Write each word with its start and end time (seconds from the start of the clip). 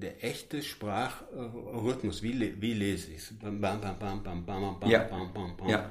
der 0.00 0.22
echte 0.22 0.62
Sprachrhythmus, 0.62 2.22
wie, 2.22 2.60
wie 2.60 2.74
lese 2.74 3.12
ich 3.12 3.18
es? 3.18 3.34
Ja. 4.86 5.08
Ja. 5.66 5.90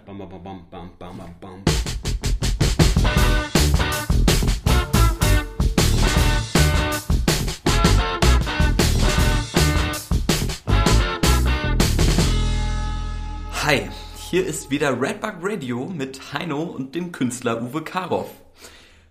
Hi, 13.63 13.89
hier 14.29 14.45
ist 14.45 14.69
wieder 14.69 15.01
Redbug 15.01 15.37
Radio 15.41 15.87
mit 15.87 16.33
Heino 16.33 16.61
und 16.61 16.93
dem 16.93 17.11
Künstler 17.11 17.63
Uwe 17.63 17.83
Karow. 17.83 18.29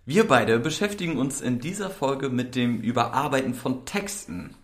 Wir 0.06 0.28
beide 0.28 0.58
beschäftigen 0.58 1.16
uns 1.16 1.40
in 1.40 1.60
dieser 1.60 1.88
Folge 1.88 2.28
mit 2.28 2.54
dem 2.54 2.80
Überarbeiten 2.82 3.54
von 3.54 3.86
Texten. 3.86 4.54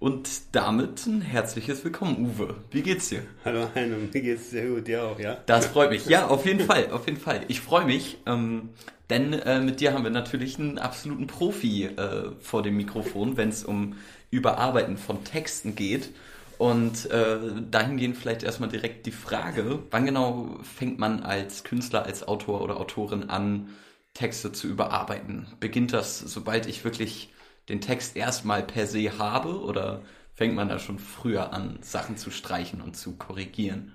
Und 0.00 0.30
damit 0.52 1.04
ein 1.04 1.20
herzliches 1.20 1.84
Willkommen, 1.84 2.24
Uwe. 2.24 2.54
Wie 2.70 2.80
geht's 2.80 3.10
dir? 3.10 3.22
Hallo 3.44 3.68
Heino, 3.74 3.96
mir 3.98 4.22
geht's 4.22 4.48
sehr 4.48 4.66
gut, 4.66 4.86
dir 4.86 5.04
auch, 5.04 5.20
ja? 5.20 5.36
Das 5.44 5.66
freut 5.66 5.90
mich. 5.90 6.06
Ja, 6.06 6.26
auf 6.28 6.46
jeden 6.46 6.64
Fall, 6.64 6.90
auf 6.90 7.04
jeden 7.06 7.20
Fall. 7.20 7.42
Ich 7.48 7.60
freue 7.60 7.84
mich, 7.84 8.16
ähm, 8.24 8.70
denn 9.10 9.34
äh, 9.34 9.60
mit 9.60 9.80
dir 9.80 9.92
haben 9.92 10.02
wir 10.02 10.10
natürlich 10.10 10.58
einen 10.58 10.78
absoluten 10.78 11.26
Profi 11.26 11.84
äh, 11.84 12.30
vor 12.40 12.62
dem 12.62 12.78
Mikrofon, 12.78 13.36
wenn 13.36 13.50
es 13.50 13.62
um 13.62 13.94
Überarbeiten 14.30 14.96
von 14.96 15.22
Texten 15.22 15.74
geht. 15.74 16.08
Und 16.56 17.10
äh, 17.10 17.36
dahingehend 17.70 18.16
vielleicht 18.16 18.42
erstmal 18.42 18.70
direkt 18.70 19.04
die 19.04 19.12
Frage, 19.12 19.80
wann 19.90 20.06
genau 20.06 20.56
fängt 20.62 20.98
man 20.98 21.22
als 21.22 21.62
Künstler, 21.62 22.06
als 22.06 22.26
Autor 22.26 22.62
oder 22.62 22.80
Autorin 22.80 23.28
an, 23.28 23.68
Texte 24.14 24.50
zu 24.50 24.66
überarbeiten? 24.66 25.46
Beginnt 25.60 25.92
das, 25.92 26.20
sobald 26.20 26.64
ich 26.64 26.84
wirklich 26.84 27.34
den 27.68 27.80
Text 27.80 28.16
erstmal 28.16 28.62
per 28.62 28.86
se 28.86 29.18
habe 29.18 29.60
oder 29.60 30.02
fängt 30.34 30.54
man 30.54 30.68
da 30.68 30.78
schon 30.78 30.98
früher 30.98 31.52
an, 31.52 31.78
Sachen 31.82 32.16
zu 32.16 32.30
streichen 32.30 32.80
und 32.80 32.96
zu 32.96 33.16
korrigieren? 33.16 33.92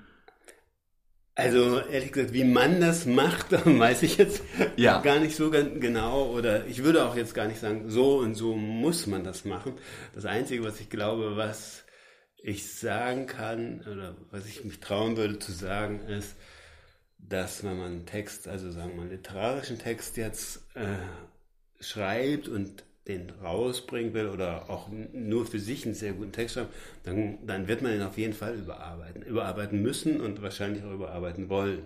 Also 1.38 1.80
ehrlich 1.82 2.14
gesagt, 2.14 2.34
wie 2.34 2.46
man 2.46 2.80
das 2.80 3.06
macht, 3.06 3.52
weiß 3.66 4.04
ich 4.04 4.18
jetzt 4.18 4.42
Ja. 4.78 5.02
gar 5.02 5.20
nicht 5.20 5.36
so 5.36 5.52
genau. 5.52 6.28
Oder 6.32 6.66
ich 6.68 6.84
würde 6.84 7.06
auch 7.06 7.16
jetzt 7.18 7.34
gar 7.34 7.48
nicht 7.48 7.60
sagen, 7.60 7.90
so 7.90 8.20
und 8.20 8.36
so 8.36 8.56
muss 8.56 9.06
man 9.06 9.24
das 9.24 9.44
machen. 9.44 9.74
Das 10.14 10.26
Einzige, 10.26 10.64
was 10.64 10.80
ich 10.80 10.90
glaube, 10.90 11.36
was 11.36 11.84
ich 12.38 12.72
sagen 12.74 13.26
kann 13.28 13.82
oder 13.82 14.16
was 14.32 14.46
ich 14.46 14.64
mich 14.64 14.80
trauen 14.80 15.18
würde 15.18 15.40
zu 15.40 15.52
sagen, 15.52 16.00
ist, 16.08 16.36
dass 17.18 17.64
wenn 17.64 17.78
man 17.78 17.88
einen 17.88 18.06
Text, 18.06 18.48
also 18.48 18.72
sagen 18.72 18.92
wir 18.92 18.96
mal 18.98 19.02
einen 19.04 19.12
literarischen 19.12 19.80
Text 19.80 20.16
jetzt 20.18 20.64
äh, 20.76 20.98
schreibt 21.84 22.48
und 22.48 22.84
den 23.08 23.30
rausbringen 23.44 24.14
will 24.14 24.28
oder 24.28 24.70
auch 24.70 24.90
nur 25.14 25.46
für 25.46 25.60
sich 25.60 25.86
einen 25.86 25.94
sehr 25.94 26.14
guten 26.14 26.32
Text 26.32 26.56
schreibt, 26.56 26.74
dann, 27.04 27.38
dann 27.46 27.68
wird 27.68 27.82
man 27.82 27.94
ihn 27.94 28.02
auf 28.02 28.18
jeden 28.18 28.34
Fall 28.34 28.56
überarbeiten. 28.56 29.22
Überarbeiten 29.22 29.82
müssen 29.82 30.20
und 30.20 30.42
wahrscheinlich 30.42 30.84
auch 30.84 30.94
überarbeiten 30.94 31.50
wollen. 31.50 31.84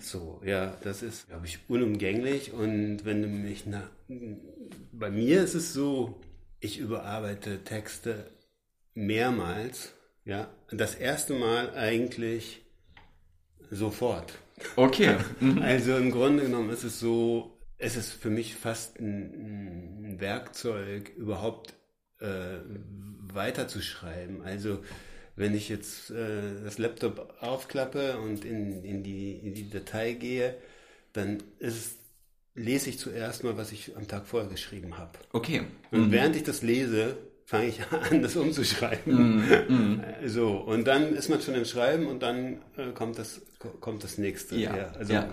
So, 0.00 0.40
ja, 0.44 0.76
das 0.82 1.02
ist, 1.02 1.28
glaube 1.28 1.46
ich, 1.46 1.58
unumgänglich. 1.68 2.52
Und 2.52 3.04
wenn 3.04 3.22
du 3.22 3.28
mich 3.28 3.66
nach, 3.66 3.88
bei 4.92 5.10
mir 5.10 5.42
ist 5.44 5.54
es 5.54 5.72
so, 5.72 6.20
ich 6.58 6.78
überarbeite 6.78 7.62
Texte 7.62 8.26
mehrmals, 8.94 9.92
ja. 10.24 10.48
Das 10.70 10.94
erste 10.94 11.34
Mal 11.34 11.74
eigentlich 11.74 12.62
sofort. 13.70 14.34
Okay. 14.76 15.16
Also 15.60 15.96
im 15.96 16.10
Grunde 16.10 16.44
genommen 16.44 16.70
ist 16.70 16.84
es 16.84 17.00
so, 17.00 17.59
es 17.80 17.96
ist 17.96 18.12
für 18.12 18.30
mich 18.30 18.54
fast 18.54 19.00
ein, 19.00 20.04
ein 20.04 20.20
Werkzeug, 20.20 21.10
überhaupt 21.16 21.74
äh, 22.20 22.58
weiterzuschreiben. 23.32 24.42
Also 24.42 24.80
wenn 25.34 25.54
ich 25.54 25.68
jetzt 25.68 26.10
äh, 26.10 26.62
das 26.62 26.78
Laptop 26.78 27.34
aufklappe 27.40 28.18
und 28.18 28.44
in, 28.44 28.84
in, 28.84 29.02
die, 29.02 29.32
in 29.32 29.54
die 29.54 29.70
Datei 29.70 30.12
gehe, 30.12 30.54
dann 31.14 31.38
ist 31.58 31.76
es, 31.76 31.94
lese 32.54 32.90
ich 32.90 32.98
zuerst 32.98 33.44
mal, 33.44 33.56
was 33.56 33.72
ich 33.72 33.96
am 33.96 34.06
Tag 34.06 34.26
vorher 34.26 34.50
geschrieben 34.50 34.98
habe. 34.98 35.18
Okay. 35.32 35.62
Und 35.90 36.12
während 36.12 36.36
ich 36.36 36.42
das 36.42 36.62
lese, 36.62 37.16
fange 37.46 37.68
ich 37.68 37.80
an, 37.90 38.22
das 38.22 38.36
umzuschreiben. 38.36 40.04
So, 40.26 40.58
und 40.58 40.84
dann 40.86 41.14
ist 41.14 41.30
man 41.30 41.40
schon 41.40 41.54
im 41.54 41.64
Schreiben 41.64 42.06
und 42.06 42.22
dann 42.22 42.60
äh, 42.76 42.90
kommt, 42.92 43.18
das, 43.18 43.40
kommt 43.80 44.04
das 44.04 44.18
nächste. 44.18 44.56
Ja, 44.56 44.92
also, 44.98 45.14
ja. 45.14 45.32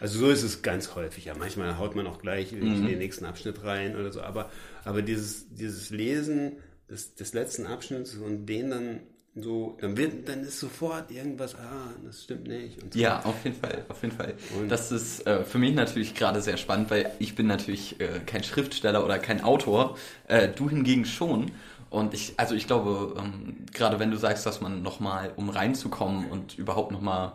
Also 0.00 0.18
so 0.18 0.30
ist 0.30 0.42
es 0.42 0.62
ganz 0.62 0.94
häufig. 0.94 1.24
Ja, 1.26 1.34
manchmal 1.38 1.78
haut 1.78 1.94
man 1.96 2.06
auch 2.06 2.20
gleich 2.20 2.52
irgendwie 2.52 2.76
in 2.78 2.86
den 2.86 2.98
nächsten 2.98 3.24
Abschnitt 3.24 3.62
rein 3.64 3.96
oder 3.96 4.12
so. 4.12 4.20
Aber, 4.22 4.50
aber 4.84 5.02
dieses, 5.02 5.46
dieses 5.54 5.90
Lesen 5.90 6.52
des, 6.90 7.14
des 7.14 7.32
letzten 7.32 7.66
Abschnitts 7.66 8.14
und 8.16 8.46
den 8.46 8.70
dann 8.70 9.00
so, 9.36 9.76
dann 9.80 9.96
wird, 9.96 10.28
dann 10.28 10.44
ist 10.44 10.60
sofort 10.60 11.10
irgendwas, 11.10 11.56
ah, 11.56 11.92
das 12.04 12.22
stimmt 12.22 12.46
nicht. 12.46 12.78
So. 12.92 13.00
Ja, 13.00 13.20
auf 13.24 13.34
jeden 13.42 13.56
Fall, 13.56 13.84
auf 13.88 14.00
jeden 14.02 14.16
Fall. 14.16 14.34
Und- 14.56 14.68
das 14.68 14.92
ist 14.92 15.26
äh, 15.26 15.42
für 15.44 15.58
mich 15.58 15.74
natürlich 15.74 16.14
gerade 16.14 16.40
sehr 16.40 16.56
spannend, 16.56 16.88
weil 16.90 17.10
ich 17.18 17.34
bin 17.34 17.48
natürlich 17.48 18.00
äh, 18.00 18.20
kein 18.26 18.44
Schriftsteller 18.44 19.04
oder 19.04 19.18
kein 19.18 19.42
Autor, 19.42 19.96
äh, 20.28 20.48
du 20.48 20.70
hingegen 20.70 21.04
schon. 21.04 21.50
Und 21.90 22.14
ich, 22.14 22.34
also 22.36 22.54
ich 22.54 22.66
glaube, 22.68 23.14
ähm, 23.18 23.56
gerade 23.72 23.98
wenn 23.98 24.10
du 24.12 24.16
sagst, 24.16 24.46
dass 24.46 24.60
man 24.60 24.82
nochmal, 24.82 25.32
um 25.36 25.48
reinzukommen 25.48 26.28
und 26.30 26.56
überhaupt 26.56 26.92
nochmal 26.92 27.32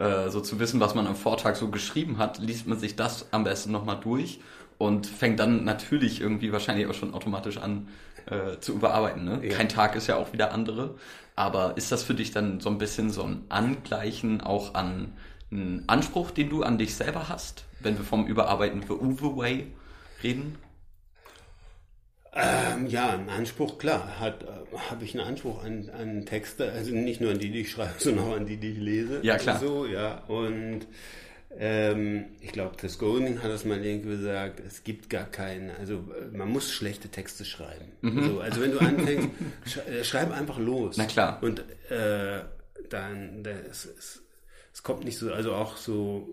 äh, 0.00 0.30
so 0.30 0.40
zu 0.40 0.58
wissen, 0.58 0.80
was 0.80 0.94
man 0.94 1.06
am 1.06 1.14
Vortag 1.14 1.56
so 1.56 1.68
geschrieben 1.68 2.18
hat, 2.18 2.38
liest 2.38 2.66
man 2.66 2.78
sich 2.78 2.96
das 2.96 3.26
am 3.32 3.44
besten 3.44 3.70
nochmal 3.70 4.00
durch 4.00 4.40
und 4.78 5.06
fängt 5.06 5.38
dann 5.38 5.64
natürlich 5.64 6.22
irgendwie 6.22 6.52
wahrscheinlich 6.52 6.86
auch 6.86 6.94
schon 6.94 7.12
automatisch 7.12 7.58
an 7.58 7.88
äh, 8.24 8.58
zu 8.60 8.72
überarbeiten. 8.72 9.24
Ne? 9.24 9.40
Ja. 9.42 9.54
Kein 9.54 9.68
Tag 9.68 9.94
ist 9.96 10.06
ja 10.06 10.16
auch 10.16 10.32
wieder 10.32 10.52
andere. 10.52 10.94
Aber 11.36 11.76
ist 11.76 11.92
das 11.92 12.02
für 12.02 12.14
dich 12.14 12.32
dann 12.32 12.60
so 12.60 12.70
ein 12.70 12.78
bisschen 12.78 13.10
so 13.10 13.22
ein 13.22 13.44
Angleichen 13.50 14.40
auch 14.40 14.74
an 14.74 15.12
einen 15.50 15.84
Anspruch, 15.86 16.30
den 16.30 16.48
du 16.48 16.62
an 16.62 16.78
dich 16.78 16.94
selber 16.94 17.28
hast, 17.28 17.64
wenn 17.80 17.98
wir 17.98 18.04
vom 18.04 18.26
Überarbeiten 18.26 18.82
für 18.82 19.00
Uwe 19.00 19.36
Way 19.36 19.66
reden? 20.22 20.56
Ähm, 22.32 22.86
ja, 22.86 23.10
ein 23.10 23.28
Anspruch, 23.28 23.78
klar, 23.78 24.20
hat, 24.20 24.44
äh, 24.44 24.76
habe 24.90 25.04
ich 25.04 25.18
einen 25.18 25.26
Anspruch 25.26 25.64
an, 25.64 25.90
an 25.90 26.26
Texte, 26.26 26.70
also 26.70 26.94
nicht 26.94 27.20
nur 27.20 27.32
an 27.32 27.38
die, 27.38 27.50
die 27.50 27.62
ich 27.62 27.72
schreibe, 27.72 27.94
sondern 27.98 28.24
auch 28.24 28.36
an 28.36 28.46
die, 28.46 28.56
die 28.56 28.70
ich 28.70 28.78
lese. 28.78 29.20
Ja, 29.22 29.36
klar. 29.36 29.58
So, 29.58 29.84
ja, 29.86 30.22
und 30.28 30.86
ähm, 31.58 32.26
ich 32.40 32.52
glaube, 32.52 32.76
Tess 32.76 32.98
Golding 32.98 33.42
hat 33.42 33.50
das 33.50 33.64
mal 33.64 33.84
irgendwie 33.84 34.10
gesagt, 34.10 34.60
es 34.60 34.84
gibt 34.84 35.10
gar 35.10 35.24
keinen, 35.24 35.70
also 35.70 35.94
äh, 35.94 36.36
man 36.36 36.48
muss 36.48 36.70
schlechte 36.70 37.08
Texte 37.08 37.44
schreiben. 37.44 37.86
So, 38.02 38.40
also 38.40 38.60
wenn 38.60 38.70
du 38.70 38.78
anfängst, 38.78 39.28
sch 39.66 39.78
äh, 39.78 40.04
schreib 40.04 40.30
einfach 40.30 40.58
los. 40.58 40.96
Na 40.96 41.06
klar. 41.06 41.42
Und 41.42 41.64
äh, 41.90 42.42
dann, 42.88 43.42
das, 43.42 43.86
es, 43.86 44.22
es 44.72 44.82
kommt 44.84 45.04
nicht 45.04 45.18
so, 45.18 45.32
also 45.32 45.54
auch 45.54 45.76
so, 45.76 46.28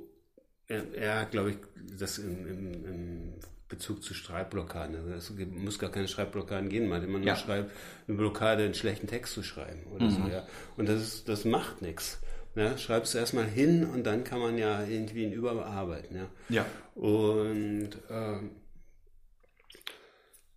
ja, 0.69 0.83
ja 1.01 1.23
glaube 1.23 1.51
ich, 1.51 1.57
das 1.97 2.19
im, 2.19 2.47
im, 2.47 2.85
im 2.85 3.33
Bezug 3.69 4.01
zu 4.03 4.13
Schreibblockaden. 4.13 4.95
Also 5.11 5.33
es 5.33 5.47
muss 5.49 5.77
gar 5.79 5.91
keine 5.91 6.07
Schreibblockaden 6.07 6.69
geben, 6.69 6.87
man 6.87 7.03
immer 7.03 7.19
nur 7.19 7.27
Ja. 7.27 7.35
schreibt, 7.35 7.71
eine 8.07 8.17
Blockade, 8.17 8.63
einen 8.63 8.73
schlechten 8.73 9.07
Text 9.07 9.33
zu 9.33 9.43
schreiben 9.43 9.83
oder 9.91 10.09
so, 10.09 10.21
ja. 10.27 10.47
Und 10.77 10.87
das 10.87 11.01
ist, 11.01 11.29
das 11.29 11.43
macht 11.45 11.81
nichts. 11.81 12.19
Ja, 12.55 12.77
schreibst 12.77 13.13
du 13.13 13.19
erstmal 13.19 13.45
hin 13.45 13.85
und 13.85 14.03
dann 14.05 14.23
kann 14.23 14.39
man 14.39 14.57
ja 14.57 14.83
irgendwie 14.85 15.23
ihn 15.23 15.31
überarbeiten, 15.33 16.15
ja. 16.17 16.27
Ja. 16.49 16.65
Und 16.95 17.89
ähm, 18.09 18.51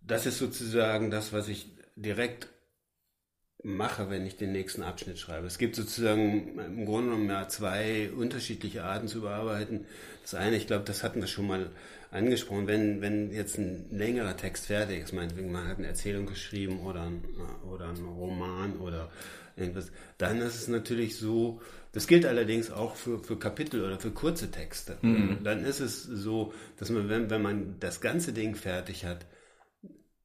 das 0.01 0.25
ist 0.25 0.39
sozusagen 0.39 1.11
das, 1.11 1.31
was 1.33 1.47
ich 1.47 1.67
direkt 1.95 2.47
mache, 3.63 4.09
wenn 4.09 4.25
ich 4.25 4.37
den 4.37 4.51
nächsten 4.51 4.81
Abschnitt 4.81 5.19
schreibe. 5.19 5.45
Es 5.45 5.59
gibt 5.59 5.75
sozusagen 5.75 6.57
im 6.57 6.85
Grunde 6.85 7.11
genommen 7.11 7.29
ja 7.29 7.47
zwei 7.47 8.11
unterschiedliche 8.11 8.83
Arten 8.83 9.07
zu 9.07 9.21
bearbeiten. 9.21 9.85
Das 10.23 10.33
eine, 10.33 10.55
ich 10.55 10.65
glaube, 10.65 10.85
das 10.85 11.03
hatten 11.03 11.19
wir 11.21 11.27
schon 11.27 11.45
mal 11.45 11.69
angesprochen, 12.11 12.67
wenn, 12.67 13.01
wenn 13.01 13.31
jetzt 13.31 13.57
ein 13.57 13.87
längerer 13.89 14.37
Text 14.37 14.67
fertig 14.67 15.03
ist, 15.03 15.13
meinetwegen 15.13 15.51
man 15.51 15.67
hat 15.67 15.77
eine 15.77 15.87
Erzählung 15.87 16.25
geschrieben 16.25 16.81
oder 16.81 17.03
ein, 17.03 17.23
oder 17.69 17.89
ein 17.89 18.05
Roman 18.05 18.77
oder 18.77 19.09
irgendwas, 19.55 19.91
dann 20.17 20.39
ist 20.41 20.55
es 20.55 20.67
natürlich 20.67 21.17
so, 21.17 21.61
das 21.93 22.07
gilt 22.07 22.25
allerdings 22.25 22.69
auch 22.71 22.95
für, 22.95 23.19
für 23.19 23.39
Kapitel 23.39 23.83
oder 23.83 23.99
für 23.99 24.11
kurze 24.11 24.51
Texte. 24.51 24.97
Dann 25.43 25.65
ist 25.65 25.79
es 25.79 26.03
so, 26.03 26.53
dass 26.77 26.89
man, 26.89 27.09
wenn, 27.09 27.29
wenn 27.29 27.41
man 27.41 27.79
das 27.79 28.01
ganze 28.01 28.33
Ding 28.33 28.55
fertig 28.55 29.05
hat, 29.05 29.25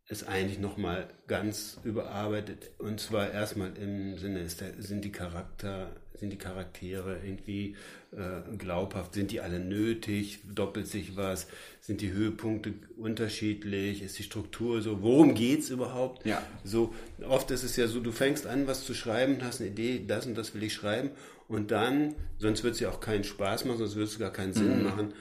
ist 0.08 0.28
eigentlich 0.28 0.60
nochmal 0.60 1.08
ganz 1.26 1.80
überarbeitet. 1.82 2.70
Und 2.78 3.00
zwar 3.00 3.32
erstmal 3.32 3.76
im 3.76 4.16
Sinne, 4.18 4.40
ist 4.40 4.60
der, 4.60 4.80
sind 4.80 5.04
die 5.04 5.10
Charakter, 5.10 5.90
sind 6.18 6.32
die 6.32 6.38
Charaktere 6.38 7.18
irgendwie 7.24 7.76
äh, 8.12 8.56
glaubhaft, 8.56 9.14
sind 9.14 9.30
die 9.30 9.40
alle 9.40 9.60
nötig, 9.60 10.40
doppelt 10.54 10.86
sich 10.86 11.16
was, 11.16 11.46
sind 11.80 12.00
die 12.00 12.12
Höhepunkte 12.12 12.74
unterschiedlich, 12.96 14.02
ist 14.02 14.18
die 14.18 14.22
Struktur 14.22 14.82
so, 14.82 15.02
worum 15.02 15.34
geht's 15.34 15.70
überhaupt? 15.70 16.26
Ja. 16.26 16.42
So, 16.64 16.94
oft 17.26 17.50
ist 17.50 17.62
es 17.62 17.76
ja 17.76 17.86
so, 17.86 18.00
du 18.00 18.12
fängst 18.12 18.46
an, 18.46 18.66
was 18.66 18.84
zu 18.84 18.94
schreiben, 18.94 19.38
hast 19.42 19.60
eine 19.60 19.70
Idee, 19.70 20.02
das 20.06 20.26
und 20.26 20.36
das 20.36 20.54
will 20.54 20.62
ich 20.62 20.74
schreiben, 20.74 21.10
und 21.48 21.70
dann, 21.70 22.14
sonst 22.38 22.64
wird 22.64 22.74
es 22.74 22.80
ja 22.80 22.90
auch 22.90 23.00
keinen 23.00 23.24
Spaß 23.24 23.66
machen, 23.66 23.78
sonst 23.78 23.96
wird 23.96 24.08
es 24.08 24.18
gar 24.18 24.32
keinen 24.32 24.52
Sinn 24.52 24.82
machen, 24.82 25.12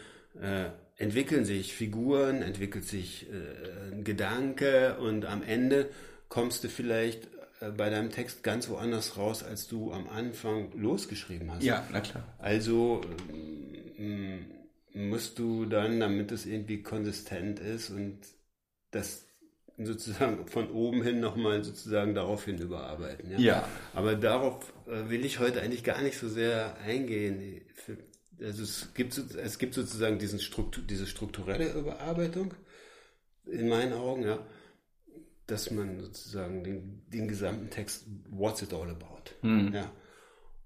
äh, 0.42 0.70
entwickeln 0.98 1.46
sich 1.46 1.74
Figuren, 1.74 2.42
entwickelt 2.42 2.86
sich 2.86 3.28
äh, 3.30 3.94
ein 3.94 4.04
Gedanke 4.04 4.98
und 5.00 5.26
am 5.26 5.44
Ende 5.44 5.90
kommst 6.30 6.64
du 6.64 6.70
vielleicht 6.70 7.28
bei 7.60 7.90
deinem 7.90 8.10
Text 8.12 8.44
ganz 8.44 8.70
woanders 8.70 9.18
raus, 9.18 9.44
als 9.44 9.68
du 9.68 9.92
am 9.92 10.10
Anfang 10.10 10.72
losgeschrieben 10.74 11.52
hast. 11.52 11.64
Ja, 11.64 11.86
na 11.92 12.02
klar. 12.02 12.24
Also 12.38 13.02
ähm, 13.98 14.46
musst 14.94 15.40
du 15.40 15.66
dann, 15.66 16.00
damit 16.00 16.32
es 16.32 16.46
irgendwie 16.46 16.82
konsistent 16.82 17.60
ist 17.60 17.90
und 17.90 18.20
das 18.92 19.26
sozusagen 19.78 20.48
von 20.48 20.72
oben 20.72 21.04
hin 21.04 21.20
nochmal 21.20 21.64
sozusagen 21.64 22.16
daraufhin 22.16 22.58
überarbeiten. 22.58 23.32
Ja? 23.32 23.40
Ja. 23.40 23.70
Aber 23.94 24.16
darauf 24.16 24.74
äh, 24.88 25.10
will 25.10 25.26
ich 25.26 25.40
heute 25.40 25.62
eigentlich 25.62 25.84
gar 25.84 26.02
nicht 26.02 26.18
so 26.18 26.30
sehr 26.30 26.78
eingehen. 26.86 27.62
Also 28.42 28.64
es 28.64 28.94
gibt, 28.94 29.18
es 29.18 29.58
gibt 29.60 29.74
sozusagen 29.74 30.18
diesen 30.20 30.40
Struktur, 30.40 30.84
diese 30.84 31.08
strukturelle 31.08 31.72
Überarbeitung 31.74 32.54
in 33.46 33.70
meinen 33.70 33.94
Augen, 33.94 34.24
ja, 34.24 34.40
dass 35.48 35.72
man 35.72 36.00
sozusagen 36.00 36.64
den, 36.64 37.04
den 37.08 37.28
gesamten 37.28 37.70
Text, 37.70 38.06
what's 38.30 38.62
it 38.62 38.74
all 38.74 38.90
about? 38.90 39.32
Ja. 39.74 39.92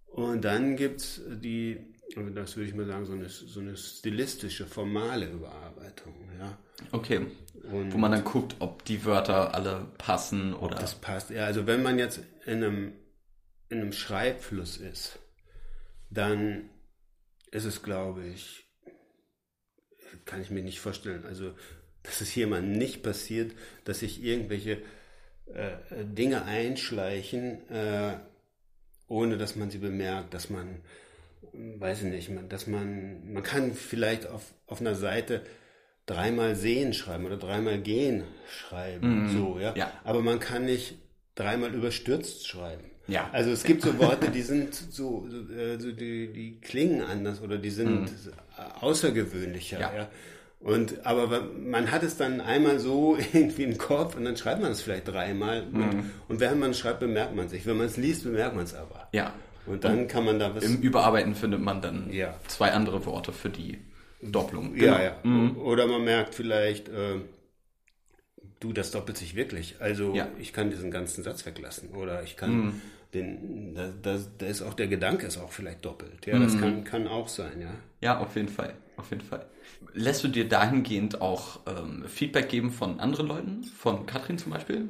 Und 0.08 0.44
dann 0.44 0.76
gibt 0.76 1.02
es 1.02 1.22
die, 1.28 1.94
das 2.34 2.56
würde 2.56 2.70
ich 2.70 2.76
mal 2.76 2.86
sagen, 2.86 3.06
so 3.06 3.14
eine, 3.14 3.30
so 3.30 3.60
eine 3.60 3.76
stilistische, 3.78 4.66
formale 4.66 5.30
Überarbeitung. 5.30 6.14
Ja. 6.40 6.58
Okay. 6.92 7.28
Und 7.72 7.94
Wo 7.94 7.98
man 7.98 8.12
dann 8.12 8.24
guckt, 8.24 8.56
ob 8.60 8.86
die 8.86 9.04
Wörter 9.06 9.54
alle 9.54 9.92
passen 9.98 10.54
oder. 10.54 10.78
das 10.78 10.96
passt. 10.96 11.30
Ja, 11.30 11.46
also 11.46 11.68
wenn 11.68 11.84
man 11.84 12.00
jetzt 12.00 12.22
in 12.46 12.64
einem, 12.64 12.94
in 13.70 13.82
einem 13.82 13.92
Schreibfluss 13.92 14.78
ist, 14.78 15.20
dann 16.10 16.70
ist 17.52 17.66
es, 17.66 17.84
glaube 17.84 18.26
ich, 18.26 18.66
kann 20.26 20.42
ich 20.42 20.50
mir 20.50 20.64
nicht 20.64 20.80
vorstellen, 20.80 21.26
also 21.26 21.54
dass 22.04 22.22
es 22.22 22.34
jemandem 22.36 22.78
nicht 22.78 23.04
passiert, 23.04 23.52
dass 23.84 24.00
sich 24.00 24.24
irgendwelche 24.24 24.82
äh, 25.54 26.06
Dinge 26.06 26.46
einschleichen, 26.46 27.70
äh, 27.70 28.18
ohne 29.08 29.38
dass 29.38 29.56
man 29.56 29.70
sie 29.72 29.80
bemerkt, 29.80 30.34
dass 30.34 30.50
man, 30.50 30.82
äh, 31.54 31.80
weiß 31.80 32.04
ich 32.04 32.12
nicht, 32.12 32.30
man, 32.30 32.50
dass 32.50 32.68
man, 32.68 33.34
man 33.34 33.44
kann 33.44 33.74
vielleicht 33.74 34.28
auf, 34.28 34.54
auf 34.68 34.80
einer 34.82 34.96
Seite 34.96 35.42
dreimal 36.06 36.56
sehen 36.56 36.94
schreiben 36.94 37.26
oder 37.26 37.38
dreimal 37.38 37.80
gehen 37.80 38.24
schreiben, 38.50 39.30
so, 39.30 39.60
ja. 39.60 39.76
ja. 39.76 39.92
Aber 40.04 40.22
man 40.22 40.40
kann 40.40 40.66
nicht 40.66 40.98
dreimal 41.36 41.74
überstürzt 41.74 42.48
schreiben. 42.48 42.86
Ja. 43.08 43.30
Also 43.32 43.52
es 43.52 43.64
gibt 43.64 43.82
so 43.82 43.98
Worte, 43.98 44.30
die 44.30 44.42
sind 44.42 44.74
so, 44.74 45.28
so, 45.30 45.54
äh, 45.54 45.80
so 45.80 45.92
die, 45.92 46.32
die 46.32 46.60
klingen 46.62 47.02
anders 47.02 47.42
oder 47.42 47.58
die 47.58 47.72
sind 47.72 48.12
außergewöhnlicher, 48.82 49.80
Ja. 49.80 49.94
ja. 49.96 50.12
Und, 50.62 51.06
aber 51.06 51.48
man 51.58 51.90
hat 51.90 52.04
es 52.04 52.18
dann 52.18 52.42
einmal 52.42 52.80
so 52.80 53.18
irgendwie 53.34 53.64
im 53.64 53.78
Kopf 53.78 54.16
und 54.18 54.26
dann 54.26 54.36
schreibt 54.36 54.62
man 54.62 54.72
es 54.72 54.82
vielleicht 54.82 55.08
dreimal. 55.08 55.64
Und, 55.72 56.12
und 56.28 56.40
während 56.42 56.60
man 56.60 56.74
schreibt, 56.74 57.00
bemerkt 57.00 57.34
man 57.36 57.48
sich. 57.48 57.66
Wenn 57.66 57.78
man 57.78 57.86
es 57.88 57.96
liest, 57.98 58.24
bemerkt 58.24 58.56
man 58.56 58.66
es 58.66 58.74
aber. 58.76 59.08
ja. 59.14 59.34
Und 59.66 59.84
dann 59.84 60.08
kann 60.08 60.26
man 60.26 60.40
da 60.40 60.56
was. 60.56 60.64
Im 60.64 60.82
Überarbeiten 60.82 61.36
findet 61.36 61.62
man 61.62 61.80
dann 61.80 62.12
Ja. 62.12 62.34
zwei 62.48 62.72
andere 62.72 63.06
Worte 63.06 63.32
für 63.32 63.50
die 63.50 63.78
Doppelung. 64.22 64.76
Ja, 64.76 65.00
ja. 65.02 65.16
Oder 65.58 65.86
man 65.86 66.04
merkt 66.04 66.34
vielleicht, 66.34 66.90
äh, 66.90 67.18
du, 68.60 68.74
das 68.74 68.90
doppelt 68.92 69.18
sich 69.18 69.36
wirklich. 69.36 69.76
Also 69.80 70.16
Ja. 70.16 70.28
ich 70.40 70.54
kann 70.54 70.72
diesen 70.72 70.90
ganzen 70.90 71.24
Satz 71.24 71.46
weglassen. 71.46 71.90
Oder 71.92 72.24
ich 72.24 72.36
kann 72.36 72.82
den, 73.14 73.76
da, 73.76 73.90
da, 74.02 74.18
da 74.40 74.46
ist 74.48 74.62
auch 74.64 74.74
der 74.74 74.88
Gedanke 74.88 75.28
ist 75.28 75.38
auch 75.38 75.52
vielleicht 75.52 75.86
doppelt. 75.86 76.26
Ja, 76.26 76.40
das 76.40 76.60
kann, 76.60 76.84
kann 76.84 77.08
auch 77.08 77.28
sein, 77.28 77.62
ja. 77.62 77.74
Ja, 78.02 78.20
auf 78.20 78.36
jeden 78.36 78.50
Fall. 78.50 78.74
Auf 78.98 79.12
jeden 79.12 79.24
Fall. 79.24 79.46
Lässt 79.94 80.24
du 80.24 80.28
dir 80.28 80.48
dahingehend 80.48 81.22
auch 81.22 81.62
ähm, 81.68 82.06
Feedback 82.08 82.50
geben 82.50 82.72
von 82.72 83.00
anderen 83.00 83.28
Leuten? 83.28 83.64
Von 83.64 84.06
Katrin 84.06 84.38
zum 84.38 84.52
Beispiel? 84.52 84.90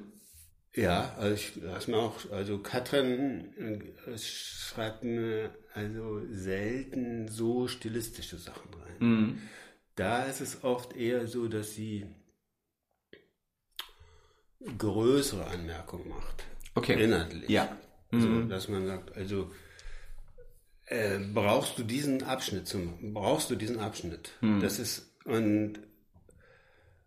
Ja, 0.76 1.16
also 1.18 1.34
ich 1.34 1.54
lass 1.62 1.88
mir 1.88 1.98
auch, 1.98 2.30
also 2.32 2.60
Katrin 2.60 3.92
äh, 4.06 4.18
schreibt 4.18 5.04
mir 5.04 5.52
also 5.74 6.22
selten 6.32 7.28
so 7.28 7.68
stilistische 7.68 8.38
Sachen 8.38 8.74
rein. 8.74 9.42
Da 9.96 10.24
ist 10.24 10.42
es 10.42 10.64
oft 10.64 10.96
eher 10.96 11.28
so, 11.28 11.48
dass 11.48 11.74
sie 11.74 12.06
größere 14.78 15.46
Anmerkungen 15.46 16.10
macht. 16.10 16.46
Okay. 16.76 17.04
Inhaltlich. 17.04 17.50
Ja. 17.50 17.78
Also, 18.12 18.42
dass 18.44 18.68
man 18.70 18.86
sagt, 18.88 19.16
also 19.16 19.52
äh, 20.90 21.20
brauchst 21.20 21.78
du 21.78 21.84
diesen 21.84 22.24
Abschnitt 22.24 22.68
zum, 22.68 23.14
brauchst 23.14 23.50
du 23.50 23.56
diesen 23.56 23.80
Abschnitt? 23.80 24.32
Das 24.60 24.80
ist, 24.80 25.12
und 25.24 25.80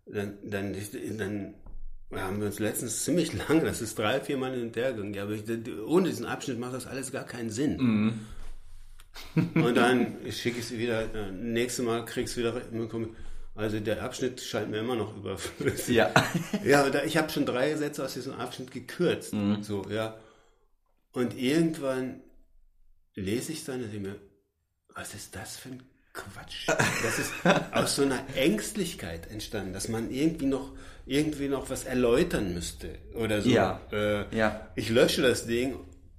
dann, 0.06 0.38
dann, 0.44 0.76
dann 1.18 1.54
haben 2.12 2.40
wir 2.40 2.46
uns 2.46 2.60
letztens 2.60 3.04
ziemlich 3.04 3.32
lange, 3.48 3.64
das 3.64 3.82
ist 3.82 3.98
drei, 3.98 4.20
vier 4.20 4.36
Mal 4.36 4.54
in 4.54 4.72
der 4.72 4.92
gegangen, 4.92 5.14
ja, 5.14 5.24
aber 5.24 5.32
ich, 5.32 5.44
ohne 5.84 6.08
diesen 6.08 6.26
Abschnitt 6.26 6.58
macht 6.58 6.74
das 6.74 6.86
alles 6.86 7.10
gar 7.10 7.24
keinen 7.24 7.50
Sinn. 7.50 8.20
Und 9.34 9.74
dann 9.74 10.16
schicke 10.30 10.60
ich 10.60 10.66
sie 10.66 10.78
wieder, 10.78 11.12
äh, 11.14 11.32
nächstes 11.32 11.84
Mal 11.84 12.04
kriegst 12.04 12.36
du 12.36 12.40
wieder, 12.40 12.54
also 13.54 13.80
der 13.80 14.02
Abschnitt 14.02 14.40
scheint 14.40 14.70
mir 14.70 14.78
immer 14.78 14.94
noch 14.94 15.16
überflüssig. 15.16 15.96
Ja. 15.96 16.12
Ja, 16.64 16.88
da, 16.88 17.02
ich 17.02 17.16
habe 17.16 17.30
schon 17.30 17.44
drei 17.44 17.74
Sätze 17.74 18.04
aus 18.04 18.14
diesem 18.14 18.34
Abschnitt 18.34 18.70
gekürzt. 18.70 19.34
So, 19.60 19.84
ja. 19.90 20.16
Und 21.12 21.36
irgendwann 21.36 22.20
lese 23.14 23.52
ich 23.52 23.64
dann 23.64 23.82
und 23.82 23.92
denke 23.92 24.08
mir, 24.10 24.16
was 24.94 25.14
ist 25.14 25.34
das 25.36 25.56
für 25.56 25.70
ein 25.70 25.82
Quatsch? 26.12 26.66
Das 27.02 27.18
ist 27.18 27.32
aus 27.72 27.96
so 27.96 28.02
einer 28.02 28.22
Ängstlichkeit 28.36 29.30
entstanden, 29.30 29.72
dass 29.72 29.88
man 29.88 30.10
irgendwie 30.10 30.46
noch 30.46 30.72
irgendwie 31.06 31.48
noch 31.48 31.68
was 31.70 31.84
erläutern 31.84 32.54
müsste 32.54 32.98
oder 33.14 33.42
so. 33.42 33.48
Ja. 33.50 33.80
Äh, 33.90 34.36
Ja. 34.36 34.68
Ich 34.76 34.88
lösche 34.90 35.22
das 35.22 35.46
Ding, 35.46 35.76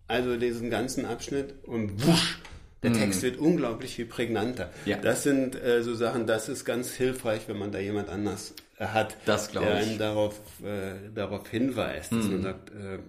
also 0.07 0.35
diesen 0.37 0.69
ganzen 0.69 1.05
Abschnitt 1.05 1.63
und 1.63 2.05
wusch, 2.05 2.39
der 2.81 2.91
Text 2.91 3.21
wird 3.21 3.37
unglaublich 3.37 3.95
viel 3.95 4.05
prägnanter. 4.07 4.65
Mhm. 4.83 4.89
Ja. 4.91 4.97
Das 4.97 5.23
sind 5.23 5.55
äh, 5.55 5.81
so 5.83 5.95
Sachen, 5.95 6.27
das 6.27 6.49
ist 6.49 6.65
ganz 6.65 6.91
hilfreich, 6.91 7.47
wenn 7.47 7.57
man 7.57 7.71
da 7.71 7.79
jemand 7.79 8.09
anders 8.09 8.53
äh, 8.77 8.87
hat, 8.87 9.15
Das 9.25 9.51
der 9.51 9.61
ich. 9.61 9.67
Mhm. 9.69 9.73
einen 9.91 9.97
darauf, 9.99 10.41
äh, 10.63 11.09
darauf 11.13 11.47
hinweist, 11.47 12.11
dass 12.11 12.25
man 12.25 12.41
sagt, 12.41 12.71
äh, 12.71 12.99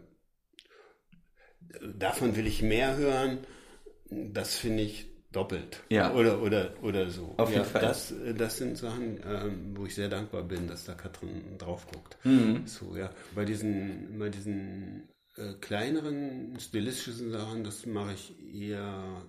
davon 1.98 2.36
will 2.36 2.46
ich 2.46 2.62
mehr 2.62 2.96
hören, 2.96 3.38
das 4.10 4.56
finde 4.56 4.82
ich 4.82 5.06
doppelt. 5.32 5.82
Ja. 5.90 6.12
Oder, 6.14 6.40
oder, 6.40 6.72
oder 6.82 7.10
so. 7.10 7.34
Auf 7.36 7.50
jeden 7.50 7.62
ja, 7.62 7.68
Fall. 7.68 7.82
Das, 7.82 8.12
äh, 8.12 8.34
das 8.34 8.56
sind 8.56 8.78
Sachen, 8.78 9.20
ähm, 9.26 9.76
wo 9.76 9.86
ich 9.86 9.94
sehr 9.94 10.08
dankbar 10.08 10.42
bin, 10.42 10.68
dass 10.68 10.84
da 10.84 10.94
Katrin 10.94 11.58
drauf 11.58 11.86
guckt. 11.86 12.16
Mhm. 12.24 12.66
So, 12.66 12.96
ja. 12.96 13.10
Bei 13.34 13.44
diesen, 13.44 14.18
bei 14.18 14.28
diesen 14.28 15.08
äh, 15.36 15.54
kleineren 15.60 16.58
stilistischen 16.58 17.30
Sachen, 17.30 17.64
das 17.64 17.86
mache 17.86 18.14
ich 18.14 18.54
eher 18.54 19.22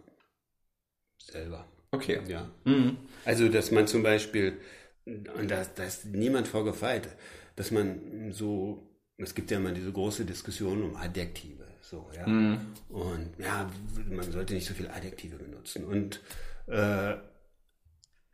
selber. 1.17 1.67
Okay. 1.91 2.19
Ja. 2.27 2.51
Mhm. 2.65 2.97
Also, 3.23 3.49
dass 3.49 3.71
man 3.71 3.87
zum 3.87 4.03
Beispiel, 4.03 4.59
und 5.05 5.49
da, 5.49 5.63
da 5.63 5.83
ist 5.83 6.05
niemand 6.05 6.47
vorgefeit, 6.47 7.09
dass 7.55 7.71
man 7.71 8.31
so, 8.31 8.87
es 9.17 9.33
gibt 9.33 9.49
ja 9.49 9.57
immer 9.57 9.71
diese 9.71 9.91
große 9.91 10.25
Diskussion 10.25 10.83
um 10.83 10.95
Adjektive, 10.95 11.65
so, 11.89 12.09
ja. 12.15 12.25
Und 12.25 13.29
ja, 13.37 13.69
man 14.09 14.31
sollte 14.31 14.53
nicht 14.53 14.67
so 14.67 14.73
viele 14.73 14.91
Adjektive 14.93 15.37
benutzen. 15.37 15.85
Und 15.85 16.21
äh, 16.67 17.15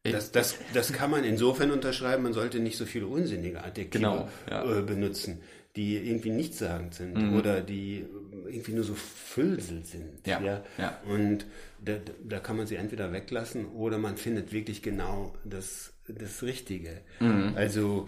das, 0.03 0.31
das, 0.31 0.55
das 0.73 0.93
kann 0.93 1.11
man 1.11 1.23
insofern 1.23 1.71
unterschreiben, 1.71 2.23
man 2.23 2.33
sollte 2.33 2.59
nicht 2.59 2.77
so 2.77 2.85
viele 2.85 3.07
unsinnige 3.07 3.63
Adjektive 3.63 4.03
Genau, 4.03 4.29
ja. 4.49 4.79
äh, 4.79 4.81
benutzen, 4.81 5.41
die 5.75 5.95
irgendwie 5.95 6.31
nichtssagend 6.31 6.95
sind 6.95 7.33
oder 7.33 7.61
die 7.61 8.05
irgendwie 8.45 8.73
nur 8.73 8.83
so 8.83 8.95
Füllsel 8.95 9.83
sind. 9.85 10.25
Ja, 10.25 10.63
ja. 10.77 10.99
Und 11.07 11.45
da, 11.83 11.97
da 12.23 12.39
kann 12.39 12.57
man 12.57 12.67
sie 12.67 12.75
entweder 12.75 13.11
weglassen 13.13 13.67
oder 13.67 13.97
man 13.97 14.17
findet 14.17 14.51
wirklich 14.51 14.81
genau 14.81 15.35
das, 15.43 15.93
das 16.07 16.41
Richtige. 16.41 17.01
Mhm. 17.19 17.53
Also, 17.55 18.07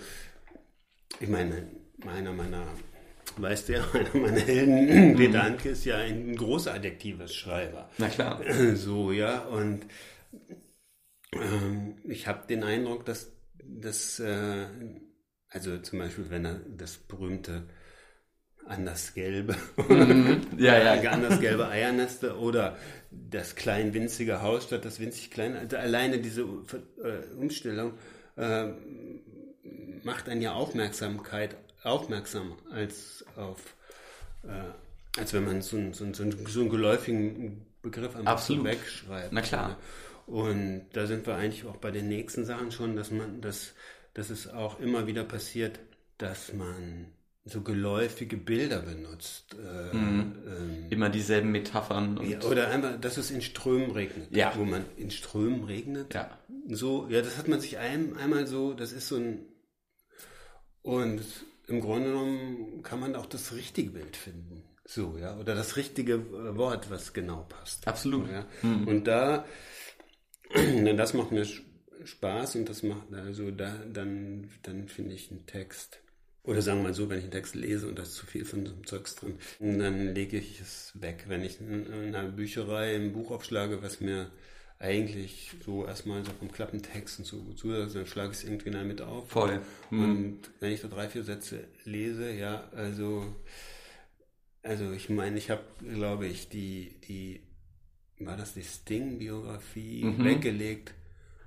ich 1.20 1.30
meine, 1.30 1.68
einer 2.08 2.34
meiner, 2.34 2.66
weißt 3.38 3.70
du 3.70 3.74
meiner 4.14 4.40
Helden, 4.40 5.18
Vedanke, 5.18 5.70
ist 5.70 5.86
ja 5.86 5.98
ein 5.98 6.36
großer 6.36 6.74
adjektives 6.74 7.34
Schreiber. 7.36 7.90
Na 7.98 8.10
klar. 8.10 8.42
So, 8.76 9.12
ja, 9.12 9.40
und 9.40 9.86
ähm, 11.34 11.96
ich 12.04 12.28
habe 12.28 12.48
den 12.48 12.64
Eindruck, 12.64 13.06
dass 13.06 13.32
das, 13.64 14.20
äh, 14.20 14.66
also 15.50 15.78
zum 15.80 16.00
Beispiel, 16.00 16.30
wenn 16.30 16.46
er 16.46 16.60
das 16.78 16.98
berühmte 16.98 17.64
Andersgelbe 18.66 19.56
Ja, 20.58 20.96
ja. 20.96 21.12
Andersgelbe 21.12 21.68
Eiernester 21.68 22.40
oder 22.40 22.78
das 23.12 23.56
klein 23.56 23.94
winzige 23.94 24.42
Haus 24.42 24.66
statt 24.66 24.86
das 24.86 25.00
winzig 25.00 25.32
kleine, 25.32 25.60
also 25.60 25.78
alleine 25.78 26.20
diese 26.20 26.42
äh, 26.42 27.36
Umstellung 27.38 27.94
äh, 28.38 28.68
macht 30.04 30.30
einen 30.30 30.42
ja 30.42 30.54
Aufmerksamkeit 30.54 31.56
aufmerksam 31.84 32.54
als 32.72 33.26
auf 33.36 33.76
äh, 34.44 34.50
als 35.20 35.32
wenn 35.34 35.46
man 35.46 35.62
so, 35.62 35.78
einen- 35.78 35.94
so, 35.94 36.12
so, 36.14 36.24
einen- 36.24 36.46
so 36.48 36.62
einen 36.62 36.70
geläufigen 36.70 37.66
Begriff 37.84 38.16
einfach 38.16 38.40
so 38.40 38.54
Absolut. 38.56 38.66
wegschreibt. 38.66 39.32
Na 39.32 39.42
klar. 39.42 39.78
Und 40.26 40.86
da 40.94 41.06
sind 41.06 41.28
wir 41.28 41.36
eigentlich 41.36 41.66
auch 41.66 41.78
bei 41.78 41.92
den 41.92 42.08
nächsten 42.08 42.46
Sachen 42.46 42.72
schon, 42.72 42.96
dass 42.96 43.12
man, 43.12 43.42
dass, 43.42 43.74
dass 44.16 44.30
es 44.30 44.48
auch 44.48 44.80
immer 44.80 45.06
wieder 45.06 45.24
passiert, 45.24 45.80
dass 46.18 46.54
man 46.54 47.08
so 47.46 47.62
geläufige 47.62 48.38
Bilder 48.38 48.80
benutzt. 48.80 49.54
Äh, 49.56 49.94
mhm. 49.96 50.36
ähm, 50.48 50.86
Immer 50.90 51.10
dieselben 51.10 51.52
Metaphern. 51.52 52.20
Ja, 52.26 52.42
oder 52.44 52.70
einfach, 52.70 53.00
dass 53.00 53.18
es 53.18 53.32
in 53.32 53.42
Strömen 53.42 53.92
regnet. 53.92 54.36
Ja. 54.36 54.54
Wo 54.56 54.64
man 54.64 54.86
in 54.96 55.12
Strömen 55.12 55.66
regnet. 55.66 56.14
Ja. 56.14 56.40
So, 56.70 57.08
ja, 57.10 57.22
das 57.22 57.38
hat 57.38 57.50
man 57.50 57.60
sich 57.60 57.78
ein, 57.78 58.16
einmal 58.18 58.48
so, 58.48 58.74
das 58.74 58.94
ist 58.94 59.10
so 59.10 59.18
ein. 59.18 59.40
Und 60.82 61.22
im 61.74 61.82
Grunde 61.82 62.10
genommen 62.10 62.84
kann 62.84 63.00
man 63.00 63.16
auch 63.16 63.26
das 63.26 63.54
richtige 63.54 63.92
Bild 63.92 64.16
finden. 64.16 64.64
So, 64.86 65.18
ja, 65.18 65.38
oder 65.38 65.56
das 65.56 65.76
richtige 65.76 66.14
äh, 66.14 66.58
Wort, 66.58 66.90
was 66.90 67.14
genau 67.14 67.46
passt. 67.50 67.88
Absolut. 67.88 68.30
Ja. 68.30 68.46
Mhm. 68.62 68.88
Und 68.88 69.08
da, 69.08 69.46
das 70.98 71.14
macht 71.14 71.32
mir 71.32 71.46
Spaß 72.04 72.58
und 72.58 72.70
das 72.70 72.84
macht, 72.84 73.14
also 73.14 73.50
da, 73.50 73.76
dann, 73.92 74.50
dann 74.62 74.88
finde 74.88 75.16
ich 75.16 75.32
einen 75.32 75.46
Text. 75.48 76.00
Oder 76.44 76.62
sagen 76.62 76.80
wir 76.80 76.90
mal 76.90 76.94
so, 76.94 77.10
wenn 77.10 77.20
ich 77.20 77.24
einen 77.24 77.32
Text 77.32 77.56
lese 77.56 77.88
und 77.88 77.98
da 77.98 78.04
ist 78.04 78.16
zu 78.16 78.26
viel 78.26 78.44
von 78.44 78.66
so 78.66 78.74
einem 78.74 78.86
Zeugs 78.86 79.16
drin, 79.16 79.40
dann 79.60 80.14
lege 80.14 80.38
ich 80.38 80.60
es 80.60 80.92
weg. 80.96 81.26
Wenn 81.28 81.42
ich 81.42 81.62
in 81.62 82.14
einer 82.14 82.30
Bücherei 82.30 82.96
ein 82.96 83.14
Buch 83.14 83.32
aufschlage, 83.32 83.82
was 83.82 84.02
mir 84.02 84.30
eigentlich 84.84 85.52
so 85.66 85.86
erstmal 85.86 86.24
so 86.24 86.32
vom 86.38 86.52
Klappentext 86.52 87.20
und 87.20 87.26
so 87.26 87.38
gut 87.38 87.58
zu, 87.58 87.70
dann 87.72 88.06
schlage 88.06 88.32
ich 88.32 88.38
es 88.40 88.44
irgendwie 88.44 88.70
mit 88.84 89.02
auf. 89.02 89.30
Voll. 89.30 89.62
Mhm. 89.90 90.04
Und 90.04 90.40
wenn 90.60 90.72
ich 90.72 90.82
so 90.82 90.90
drei, 90.90 91.08
vier 91.08 91.24
Sätze 91.24 91.64
lese, 91.86 92.32
ja, 92.32 92.70
also 92.76 93.34
also 94.64 94.94
ich 94.94 95.10
meine, 95.10 95.38
ich 95.38 95.50
habe, 95.50 95.62
glaube 95.94 96.26
ich, 96.26 96.48
die, 96.48 96.96
die, 97.08 97.42
war 98.20 98.38
das 98.38 98.54
die 98.54 98.64
Sting-Biografie 98.64 100.06
mhm. 100.06 100.24
weggelegt, 100.24 100.94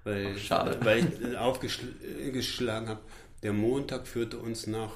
weil, 0.04 0.36
Ach, 0.50 0.76
weil 0.82 0.98
ich 0.98 1.36
aufgeschlagen 1.36 2.88
habe, 2.88 3.00
der 3.42 3.54
Montag 3.54 4.06
führte 4.06 4.38
uns 4.38 4.66
nach, 4.66 4.92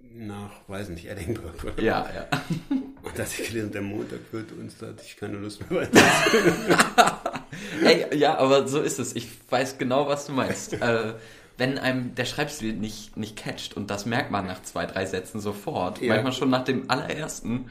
nach, 0.00 0.68
weiß 0.68 0.90
nicht, 0.90 1.06
Edinburgh. 1.06 1.52
Oder? 1.64 1.82
Ja, 1.82 2.08
ja. 2.14 2.28
Und 3.02 3.18
als 3.18 3.38
ich 3.38 3.48
gelesen 3.48 3.72
der 3.72 3.82
Montag 3.82 4.20
führte 4.30 4.54
uns, 4.54 4.78
da 4.78 4.88
hatte 4.88 5.02
ich 5.04 5.16
keine 5.16 5.38
Lust 5.38 5.68
mehr 5.68 5.80
weiter. 5.92 7.37
Ey, 7.82 8.16
ja, 8.16 8.38
aber 8.38 8.68
so 8.68 8.80
ist 8.80 8.98
es. 8.98 9.14
Ich 9.16 9.28
weiß 9.48 9.78
genau, 9.78 10.08
was 10.08 10.26
du 10.26 10.32
meinst. 10.32 10.72
äh, 10.80 11.14
wenn 11.56 11.76
einem 11.78 12.14
der 12.14 12.24
Schreibstil 12.24 12.72
nicht, 12.74 13.16
nicht 13.16 13.36
catcht, 13.36 13.76
und 13.76 13.90
das 13.90 14.06
merkt 14.06 14.30
man 14.30 14.46
nach 14.46 14.62
zwei, 14.62 14.86
drei 14.86 15.06
Sätzen 15.06 15.40
sofort, 15.40 16.00
ja. 16.00 16.14
manchmal 16.14 16.32
schon 16.32 16.50
nach 16.50 16.64
dem 16.64 16.88
allerersten, 16.88 17.68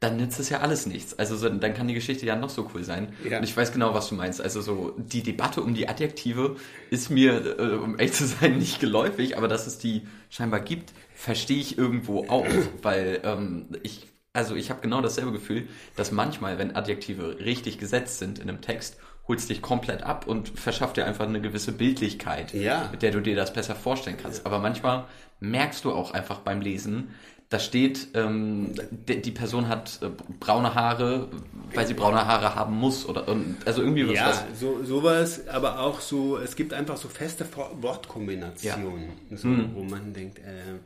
dann 0.00 0.18
nützt 0.18 0.38
es 0.38 0.50
ja 0.50 0.60
alles 0.60 0.86
nichts. 0.86 1.18
Also 1.18 1.36
so, 1.36 1.48
dann 1.48 1.72
kann 1.72 1.88
die 1.88 1.94
Geschichte 1.94 2.26
ja 2.26 2.36
noch 2.36 2.50
so 2.50 2.68
cool 2.74 2.84
sein. 2.84 3.14
Ja. 3.28 3.38
Und 3.38 3.44
ich 3.44 3.56
weiß 3.56 3.72
genau, 3.72 3.94
was 3.94 4.10
du 4.10 4.14
meinst. 4.14 4.42
Also 4.42 4.60
so 4.60 4.94
die 4.98 5.22
Debatte 5.22 5.62
um 5.62 5.74
die 5.74 5.88
Adjektive 5.88 6.56
ist 6.90 7.10
mir, 7.10 7.58
äh, 7.58 7.76
um 7.76 7.98
echt 7.98 8.14
zu 8.14 8.26
sein, 8.26 8.58
nicht 8.58 8.80
geläufig, 8.80 9.38
aber 9.38 9.48
dass 9.48 9.66
es 9.66 9.78
die 9.78 10.02
scheinbar 10.28 10.60
gibt, 10.60 10.92
verstehe 11.14 11.58
ich 11.58 11.78
irgendwo 11.78 12.26
auch, 12.28 12.46
weil 12.82 13.20
ähm, 13.24 13.68
ich 13.82 14.06
also 14.36 14.54
ich 14.54 14.70
habe 14.70 14.80
genau 14.80 15.00
dasselbe 15.00 15.32
Gefühl, 15.32 15.68
dass 15.96 16.12
manchmal, 16.12 16.58
wenn 16.58 16.76
Adjektive 16.76 17.38
richtig 17.40 17.78
gesetzt 17.78 18.18
sind 18.18 18.38
in 18.38 18.48
einem 18.48 18.60
Text 18.60 18.98
holst 19.28 19.50
dich 19.50 19.60
komplett 19.60 20.02
ab 20.04 20.26
und 20.26 20.56
verschafft 20.56 20.96
dir 20.96 21.04
einfach 21.04 21.26
eine 21.26 21.40
gewisse 21.40 21.72
Bildlichkeit, 21.72 22.54
ja. 22.54 22.88
mit 22.92 23.02
der 23.02 23.10
du 23.10 23.20
dir 23.20 23.34
das 23.34 23.52
besser 23.52 23.74
vorstellen 23.74 24.16
kannst. 24.20 24.40
Ja. 24.40 24.46
Aber 24.46 24.60
manchmal 24.60 25.04
merkst 25.40 25.84
du 25.84 25.92
auch 25.92 26.12
einfach 26.12 26.40
beim 26.40 26.60
Lesen, 26.60 27.14
da 27.48 27.60
steht, 27.60 28.08
ähm, 28.14 28.74
die 29.06 29.30
Person 29.30 29.68
hat 29.68 30.00
äh, 30.02 30.10
braune 30.40 30.74
Haare, 30.74 31.28
weil 31.74 31.86
sie 31.86 31.94
braune 31.94 32.26
Haare 32.26 32.56
haben 32.56 32.74
muss 32.74 33.06
oder 33.06 33.24
also 33.64 33.82
irgendwie 33.82 34.08
was. 34.08 34.14
Ja, 34.14 34.28
was. 34.28 34.60
so 34.60 34.84
sowas, 34.84 35.46
aber 35.46 35.78
auch 35.78 36.00
so, 36.00 36.38
es 36.38 36.56
gibt 36.56 36.72
einfach 36.72 36.96
so 36.96 37.08
feste 37.08 37.46
Wortkombinationen, 37.80 39.10
ja. 39.30 39.36
so, 39.36 39.46
mhm. 39.46 39.74
wo 39.74 39.84
man 39.84 40.12
denkt, 40.12 40.40
äh, 40.40 40.80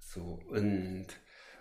so 0.00 0.38
und 0.50 1.06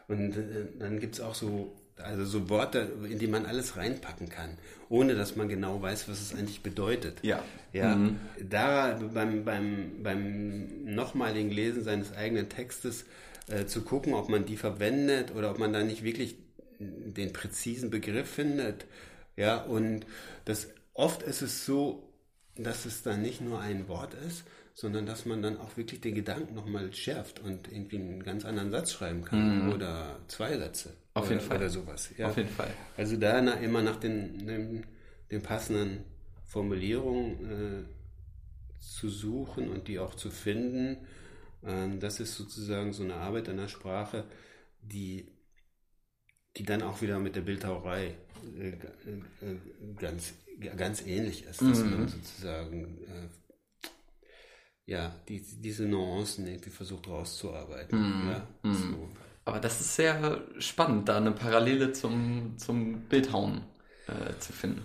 und 0.10 0.36
äh, 0.36 0.68
dann 0.78 1.00
gibt 1.00 1.16
es 1.16 1.22
auch 1.22 1.36
so 1.36 1.72
also 2.04 2.26
so 2.26 2.50
Worte, 2.50 2.92
in 3.10 3.20
die 3.20 3.28
man 3.28 3.46
alles 3.46 3.78
reinpacken 3.78 4.30
kann, 4.30 4.58
ohne 4.90 5.16
dass 5.16 5.36
man 5.36 5.50
genau 5.50 5.82
weiß, 5.82 6.08
was 6.08 6.22
es 6.22 6.34
eigentlich 6.34 6.62
bedeutet. 6.62 7.20
Ja. 7.22 7.44
Ja. 7.74 7.96
Mhm. 7.96 8.20
Da 8.50 9.00
beim, 9.14 9.44
beim, 9.44 10.04
beim 10.04 10.86
nochmaligen 10.86 11.52
Lesen 11.52 11.84
seines 11.84 12.16
eigenen 12.16 12.50
Textes 12.50 13.06
äh, 13.48 13.66
zu 13.66 13.82
gucken, 13.82 14.14
ob 14.14 14.30
man 14.30 14.46
die 14.46 14.58
verwendet 14.58 15.34
oder 15.36 15.52
ob 15.52 15.60
man 15.60 15.74
da 15.74 15.84
nicht 15.84 16.04
wirklich 16.04 16.38
den 16.80 17.34
präzisen 17.34 17.90
Begriff 17.90 18.30
findet. 18.30 18.86
Ja, 19.36 19.62
und 19.62 20.06
das 20.46 20.70
oft 20.94 21.24
ist 21.24 21.42
es 21.42 21.66
so, 21.66 22.10
dass 22.56 22.86
es 22.86 23.04
dann 23.04 23.22
nicht 23.22 23.42
nur 23.42 23.60
ein 23.60 23.88
Wort 23.88 24.14
ist, 24.28 24.44
sondern 24.80 25.06
dass 25.06 25.26
man 25.26 25.42
dann 25.42 25.58
auch 25.58 25.76
wirklich 25.76 26.00
den 26.00 26.16
Gedanken 26.16 26.56
nochmal 26.56 26.94
schärft 26.94 27.42
und 27.42 27.70
irgendwie 27.70 27.98
einen 27.98 28.24
ganz 28.24 28.46
anderen 28.46 28.72
Satz 28.72 28.94
schreiben 28.94 29.26
kann 29.26 29.66
mhm. 29.66 29.74
oder 29.74 30.22
zwei 30.28 30.58
Sätze. 30.58 30.94
Auf 31.14 31.26
oder, 31.26 31.34
jeden 31.34 31.46
Fall. 31.46 31.58
Oder 31.58 31.70
sowas. 31.70 32.12
Ja. 32.18 32.30
Auf 32.30 32.38
jeden 32.38 32.50
Fall. 32.50 32.72
Also 32.96 33.18
da 33.18 33.42
na, 33.42 33.56
immer 33.56 33.82
nach 33.82 33.98
den, 33.98 34.48
den, 34.48 34.86
den 35.32 35.42
passenden 35.42 36.06
Formulierungen 36.46 37.90
äh, 37.90 38.80
zu 38.80 39.10
suchen 39.10 39.70
und 39.70 39.90
die 39.90 40.00
auch 40.00 40.16
zu 40.16 40.32
finden. 40.32 41.06
Ähm, 41.62 42.00
das 42.00 42.22
ist 42.22 42.36
sozusagen 42.36 42.94
so 42.94 43.04
eine 43.04 43.16
Arbeit 43.16 43.50
an 43.50 43.58
der 43.58 43.68
Sprache, 43.68 44.24
die, 44.82 45.28
die 46.56 46.64
dann 46.64 46.84
auch 46.84 47.02
wieder 47.02 47.20
mit 47.20 47.36
der 47.36 47.42
Bildhauerei 47.42 48.16
äh, 48.58 48.70
äh, 48.70 49.58
ganz, 49.98 50.36
ganz 50.78 51.06
ähnlich 51.06 51.44
ist, 51.44 51.62
dass 51.62 51.84
mhm. 51.84 51.92
man 51.92 52.08
sozusagen 52.08 52.98
äh, 53.04 53.28
ja, 54.90 55.12
die, 55.28 55.40
diese 55.40 55.84
Nuancen 55.84 56.48
irgendwie 56.48 56.72
versucht 56.72 57.08
rauszuarbeiten. 57.08 58.00
Mm, 58.00 58.32
ja, 58.32 58.48
mm. 58.64 58.74
So. 58.74 59.10
Aber 59.46 59.60
das 59.60 59.80
ist 59.82 59.96
sehr 59.96 60.42
spannend, 60.58 61.08
da 61.08 61.18
eine 61.18 61.32
Parallele 61.32 61.94
zum, 61.94 62.56
zum 62.58 63.02
Bildhauen 63.02 63.62
äh, 64.08 64.38
zu 64.40 64.52
finden. 64.52 64.82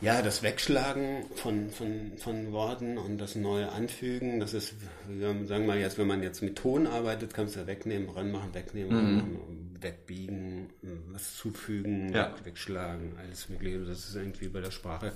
Ja, 0.00 0.20
das 0.20 0.42
Wegschlagen 0.42 1.26
von, 1.36 1.70
von, 1.70 2.18
von 2.18 2.52
Worten 2.52 2.98
und 2.98 3.18
das 3.18 3.36
neue 3.36 3.70
Anfügen, 3.70 4.40
das 4.40 4.52
ist, 4.52 4.74
sagen 5.08 5.48
wir 5.48 5.58
mal 5.60 5.78
jetzt, 5.78 5.96
wenn 5.96 6.08
man 6.08 6.24
jetzt 6.24 6.42
mit 6.42 6.56
Ton 6.56 6.88
arbeitet, 6.88 7.32
kannst 7.32 7.54
du 7.54 7.60
ja 7.60 7.66
wegnehmen, 7.68 8.10
ranmachen, 8.10 8.52
wegnehmen, 8.52 8.94
ranmachen, 8.94 9.76
wegbiegen, 9.80 10.70
was 11.12 11.36
zufügen, 11.36 12.12
ja. 12.12 12.34
wegschlagen, 12.42 13.12
alles 13.16 13.48
mögliche. 13.48 13.78
Das 13.84 14.08
ist 14.08 14.16
irgendwie 14.16 14.48
bei 14.48 14.60
der 14.60 14.72
Sprache, 14.72 15.12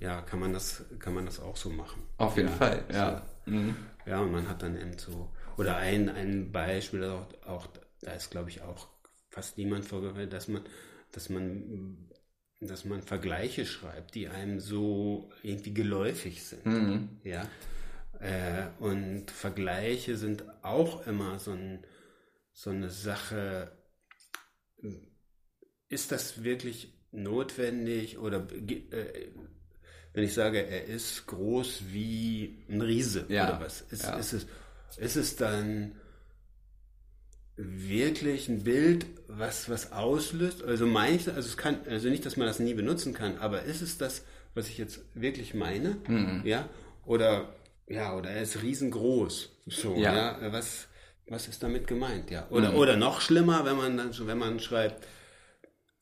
ja, 0.00 0.22
kann 0.22 0.40
man 0.40 0.52
das, 0.52 0.84
kann 0.98 1.14
man 1.14 1.26
das 1.26 1.40
auch 1.40 1.56
so 1.56 1.70
machen. 1.70 2.02
Auf 2.18 2.36
jeden 2.36 2.48
ja, 2.48 2.54
Fall, 2.54 2.84
ja. 2.92 3.22
So. 3.44 3.50
Mhm. 3.50 3.76
Ja, 4.06 4.20
und 4.20 4.32
man 4.32 4.48
hat 4.48 4.62
dann 4.62 4.76
eben 4.76 4.98
so, 4.98 5.32
oder 5.56 5.76
ein, 5.76 6.08
ein 6.08 6.52
Beispiel, 6.52 7.04
auch, 7.04 7.26
auch 7.46 7.66
da 8.00 8.12
ist 8.12 8.30
glaube 8.30 8.50
ich 8.50 8.62
auch 8.62 8.88
fast 9.30 9.58
niemand 9.58 9.84
vorgefallen, 9.84 10.30
dass 10.30 10.48
man, 10.48 10.62
dass 11.12 11.28
man, 11.28 12.08
dass 12.60 12.84
man 12.84 13.02
Vergleiche 13.02 13.66
schreibt, 13.66 14.14
die 14.14 14.28
einem 14.28 14.60
so 14.60 15.30
irgendwie 15.42 15.74
geläufig 15.74 16.44
sind. 16.44 16.66
Mhm. 16.66 17.20
Ja. 17.24 17.48
Äh, 18.20 18.68
und 18.78 19.30
Vergleiche 19.30 20.16
sind 20.16 20.44
auch 20.62 21.06
immer 21.06 21.38
so, 21.38 21.52
ein, 21.52 21.84
so 22.52 22.70
eine 22.70 22.90
Sache, 22.90 23.72
ist 25.88 26.12
das 26.12 26.44
wirklich 26.44 26.94
notwendig 27.10 28.18
oder 28.18 28.46
äh, 28.50 29.28
wenn 30.14 30.24
ich 30.24 30.32
sage, 30.32 30.66
er 30.66 30.84
ist 30.86 31.26
groß 31.26 31.82
wie 31.90 32.56
ein 32.70 32.80
Riese 32.80 33.26
ja. 33.28 33.48
oder 33.48 33.60
was, 33.60 33.82
ist, 33.82 34.04
ja. 34.04 34.16
ist, 34.16 34.32
es, 34.32 34.46
ist 34.96 35.16
es 35.16 35.36
dann 35.36 35.92
wirklich 37.56 38.48
ein 38.48 38.64
Bild, 38.64 39.06
was 39.28 39.68
was 39.68 39.92
auslöst? 39.92 40.62
Also 40.62 40.86
meine 40.86 41.16
ich, 41.16 41.28
also 41.28 41.48
es 41.48 41.56
kann, 41.56 41.80
also 41.88 42.08
nicht, 42.08 42.24
dass 42.24 42.36
man 42.36 42.46
das 42.46 42.60
nie 42.60 42.74
benutzen 42.74 43.12
kann, 43.12 43.38
aber 43.38 43.62
ist 43.62 43.82
es 43.82 43.98
das, 43.98 44.24
was 44.54 44.68
ich 44.68 44.78
jetzt 44.78 45.00
wirklich 45.14 45.52
meine? 45.52 45.96
Mhm. 46.06 46.42
Ja? 46.44 46.68
Oder 47.04 47.52
ja, 47.88 48.16
oder 48.16 48.30
er 48.30 48.42
ist 48.42 48.62
riesengroß. 48.62 49.50
So, 49.66 49.96
ja. 49.96 50.40
ja? 50.40 50.52
Was, 50.52 50.86
was 51.26 51.48
ist 51.48 51.62
damit 51.62 51.86
gemeint? 51.86 52.30
Ja. 52.30 52.46
Oder, 52.50 52.70
mhm. 52.70 52.76
oder 52.76 52.96
noch 52.96 53.20
schlimmer, 53.20 53.64
wenn 53.64 53.76
man 53.76 53.96
dann 53.96 54.10
wenn 54.26 54.38
man 54.38 54.60
schreibt, 54.60 55.06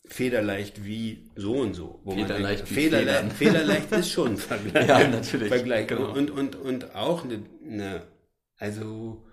federleicht 0.05 0.85
wie 0.85 1.31
so 1.37 1.55
und 1.55 1.75
so. 1.75 2.01
Federleicht 2.05 2.61
denkt, 2.61 2.73
federleicht, 2.73 3.33
federleicht 3.33 3.93
ist 3.93 4.11
schon 4.11 4.29
ein 4.33 4.37
Vergleich. 4.37 4.89
ja, 4.89 5.09
natürlich. 5.09 5.49
Vergleich. 5.49 5.87
Genau. 5.87 6.13
Und, 6.13 6.31
und, 6.31 6.57
und 6.57 6.95
auch 6.95 7.25
eine, 7.25 7.43
eine 7.67 8.03
also 8.59 9.25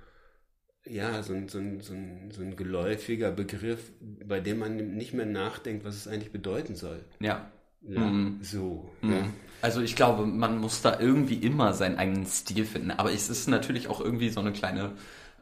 ja, 0.90 1.22
so 1.22 1.34
ein, 1.34 1.48
so, 1.48 1.60
ein, 1.60 1.82
so, 1.82 1.94
ein, 1.94 2.32
so 2.32 2.42
ein 2.42 2.56
geläufiger 2.56 3.32
Begriff, 3.32 3.92
bei 4.26 4.40
dem 4.40 4.60
man 4.60 4.76
nicht 4.96 5.14
mehr 5.14 5.26
nachdenkt, 5.26 5.86
was 5.86 5.96
es 5.96 6.08
eigentlich 6.08 6.32
bedeuten 6.32 6.76
soll. 6.76 7.06
Ja. 7.20 7.52
ja 7.82 8.00
mhm. 8.00 8.40
So. 8.42 8.90
Mhm. 9.02 9.12
Ja. 9.12 9.28
Also 9.62 9.82
ich 9.82 9.96
glaube, 9.96 10.26
man 10.26 10.58
muss 10.58 10.82
da 10.82 11.00
irgendwie 11.00 11.36
immer 11.36 11.74
seinen 11.74 11.98
eigenen 11.98 12.26
Stil 12.26 12.66
finden. 12.66 12.92
Aber 12.92 13.12
es 13.12 13.30
ist 13.30 13.48
natürlich 13.48 13.88
auch 13.88 14.02
irgendwie 14.02 14.30
so 14.30 14.40
eine 14.40 14.52
kleine 14.52 14.94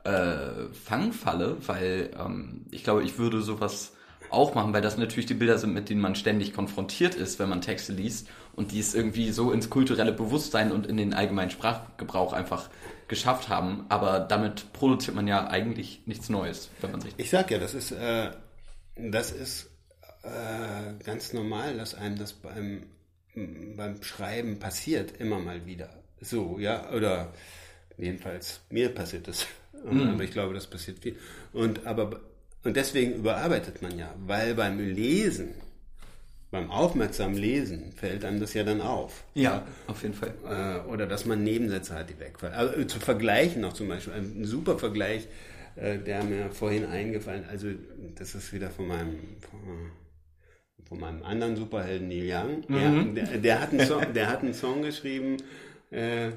äh, 0.04 0.68
Fangfalle, 0.74 1.58
weil 1.66 2.12
ähm, 2.20 2.66
ich 2.72 2.84
glaube, 2.84 3.04
ich 3.04 3.18
würde 3.18 3.42
sowas 3.42 3.94
auch 4.30 4.56
machen, 4.56 4.74
weil 4.74 4.82
das 4.82 4.98
natürlich 4.98 5.26
die 5.26 5.34
Bilder 5.34 5.58
sind, 5.58 5.74
mit 5.74 5.90
denen 5.90 6.02
man 6.02 6.16
ständig 6.16 6.54
konfrontiert 6.54 7.16
ist, 7.16 7.40
wenn 7.40 7.50
man 7.50 7.62
Texte 7.62 7.94
liest 7.94 8.28
und 8.56 8.72
die 8.72 8.80
es 8.80 8.94
irgendwie 8.94 9.32
so 9.32 9.52
ins 9.52 9.70
kulturelle 9.70 10.12
Bewusstsein 10.12 10.72
und 10.72 10.88
in 10.88 10.98
den 10.98 11.14
allgemeinen 11.14 11.50
Sprachgebrauch 11.50 12.34
einfach 12.34 12.70
geschafft 13.08 13.50
haben. 13.50 13.86
Aber 13.90 14.20
damit 14.20 14.74
produziert 14.74 15.16
man 15.16 15.28
ja 15.28 15.48
eigentlich 15.48 16.02
nichts 16.06 16.30
Neues, 16.30 16.70
wenn 16.82 16.92
man 16.92 17.02
sich. 17.02 17.14
Ich 17.18 17.30
sag 17.30 17.50
ja, 17.52 17.60
das 17.60 17.74
ist, 17.74 17.92
äh, 17.92 18.32
das 18.96 19.32
ist 19.32 19.70
äh, 20.24 21.04
ganz 21.04 21.34
normal, 21.34 21.78
dass 21.78 21.96
einem 21.96 22.18
das 22.18 22.34
beim, 22.34 22.84
beim 23.36 24.02
Schreiben 24.04 24.60
passiert, 24.60 25.14
immer 25.20 25.40
mal 25.40 25.66
wieder. 25.66 25.90
So, 26.20 26.58
ja, 26.60 26.90
oder 26.92 27.34
jedenfalls 27.98 28.62
mir 28.70 28.90
passiert 28.90 29.28
das. 29.28 29.46
Mhm. 29.86 30.10
Aber 30.10 30.24
ich 30.24 30.32
glaube, 30.32 30.54
das 30.54 30.68
passiert 30.68 31.00
viel. 31.00 31.18
Und 31.54 31.86
aber 31.86 32.20
und 32.68 32.76
deswegen 32.76 33.14
überarbeitet 33.14 33.82
man 33.82 33.98
ja, 33.98 34.14
weil 34.26 34.54
beim 34.54 34.78
Lesen, 34.78 35.54
beim 36.52 36.70
aufmerksamen 36.70 37.38
Lesen 37.38 37.94
fällt 37.94 38.26
einem 38.26 38.42
das 38.42 38.54
ja 38.56 38.66
dann 38.66 38.82
auf. 38.82 39.24
Ja, 39.36 39.66
auf 39.88 40.04
jeden 40.04 40.16
Fall. 40.16 40.34
Äh, 40.46 40.86
oder 40.90 41.08
dass 41.08 41.26
man 41.26 41.46
Nebensätze 41.46 41.96
hat, 41.96 42.10
die 42.10 42.20
wegfallen. 42.20 42.54
Also 42.54 42.84
zu 42.84 43.00
vergleichen 43.00 43.62
noch 43.62 43.72
zum 43.72 43.88
Beispiel, 43.88 44.12
ein 44.16 44.44
super 44.44 44.78
Vergleich, 44.78 45.30
äh, 45.78 45.98
der 45.98 46.26
mir 46.26 46.52
vorhin 46.52 46.86
eingefallen, 46.86 47.46
also 47.50 47.70
das 48.16 48.36
ist 48.36 48.52
wieder 48.52 48.70
von 48.70 48.90
meinem, 48.90 49.18
von, 50.90 51.00
meinem 51.00 51.24
anderen 51.24 51.56
Superhelden 51.56 52.10
Neil 52.10 52.30
Young. 52.30 52.64
Mhm. 52.68 53.16
Der, 53.16 53.38
der, 53.38 53.62
hat 53.62 53.72
einen 53.72 53.88
Song, 53.88 54.14
der 54.14 54.28
hat 54.28 54.42
einen 54.42 54.54
Song 54.54 54.82
geschrieben, 54.82 55.38
äh, 55.90 56.32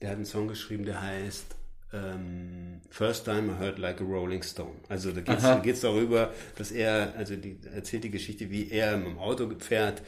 der 0.00 0.08
hat 0.08 0.16
einen 0.16 0.24
Song 0.24 0.48
geschrieben, 0.48 0.86
der 0.86 1.02
heißt 1.02 1.54
ähm, 1.92 2.80
First 2.90 3.24
Time 3.24 3.52
I 3.52 3.62
Heard 3.62 3.78
Like 3.78 4.00
a 4.00 4.04
Rolling 4.04 4.42
Stone. 4.42 4.74
Also 4.88 5.12
da 5.12 5.20
geht 5.60 5.74
es 5.74 5.80
darüber, 5.80 6.32
dass 6.56 6.70
er, 6.70 7.14
also 7.16 7.36
die 7.36 7.58
erzählt 7.74 8.04
die 8.04 8.10
Geschichte, 8.10 8.50
wie 8.50 8.70
er 8.70 8.94
im 8.94 9.18
Auto 9.18 9.50
fährt, 9.58 10.02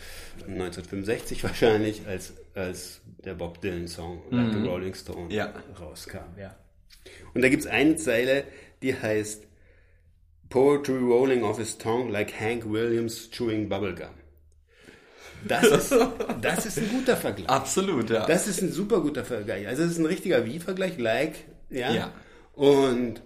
1965 0.47 1.43
wahrscheinlich, 1.45 2.07
als, 2.07 2.35
als 2.55 3.01
der 3.25 3.35
Bob 3.35 3.61
Dylan 3.61 3.89
Song 3.89 4.23
Like 4.31 4.53
mhm. 4.53 4.65
a 4.65 4.71
Rolling 4.71 4.95
Stone 4.95 5.33
ja. 5.35 5.53
rauskam. 5.81 6.39
Ja. 6.39 6.57
Und 7.35 7.43
da 7.43 7.49
gibt 7.49 7.63
es 7.63 7.69
eine 7.69 7.97
Zeile, 7.97 8.45
die 8.83 8.95
heißt 8.95 9.47
Poetry 10.51 10.99
rolling 10.99 11.45
off 11.45 11.59
his 11.59 11.79
tongue 11.79 12.11
like 12.11 12.39
Hank 12.39 12.71
Williams 12.71 13.31
chewing 13.31 13.69
bubblegum. 13.69 14.11
Das 15.49 15.65
ist, 15.65 15.95
das 16.41 16.67
ist 16.67 16.79
ein 16.79 16.89
guter 16.91 17.17
Vergleich. 17.17 17.49
Absolut, 17.51 18.11
ja. 18.11 18.27
Das 18.27 18.47
ist 18.47 18.63
ein 18.63 18.71
super 18.71 19.01
guter 19.01 19.25
Vergleich. 19.25 19.67
Also 19.67 19.83
es 19.83 19.93
ist 19.93 19.99
ein 19.99 20.07
richtiger 20.07 20.45
Wie-Vergleich, 20.45 20.99
like 20.99 21.37
ja. 21.73 21.93
ja. 21.93 22.13
Und 22.55 23.23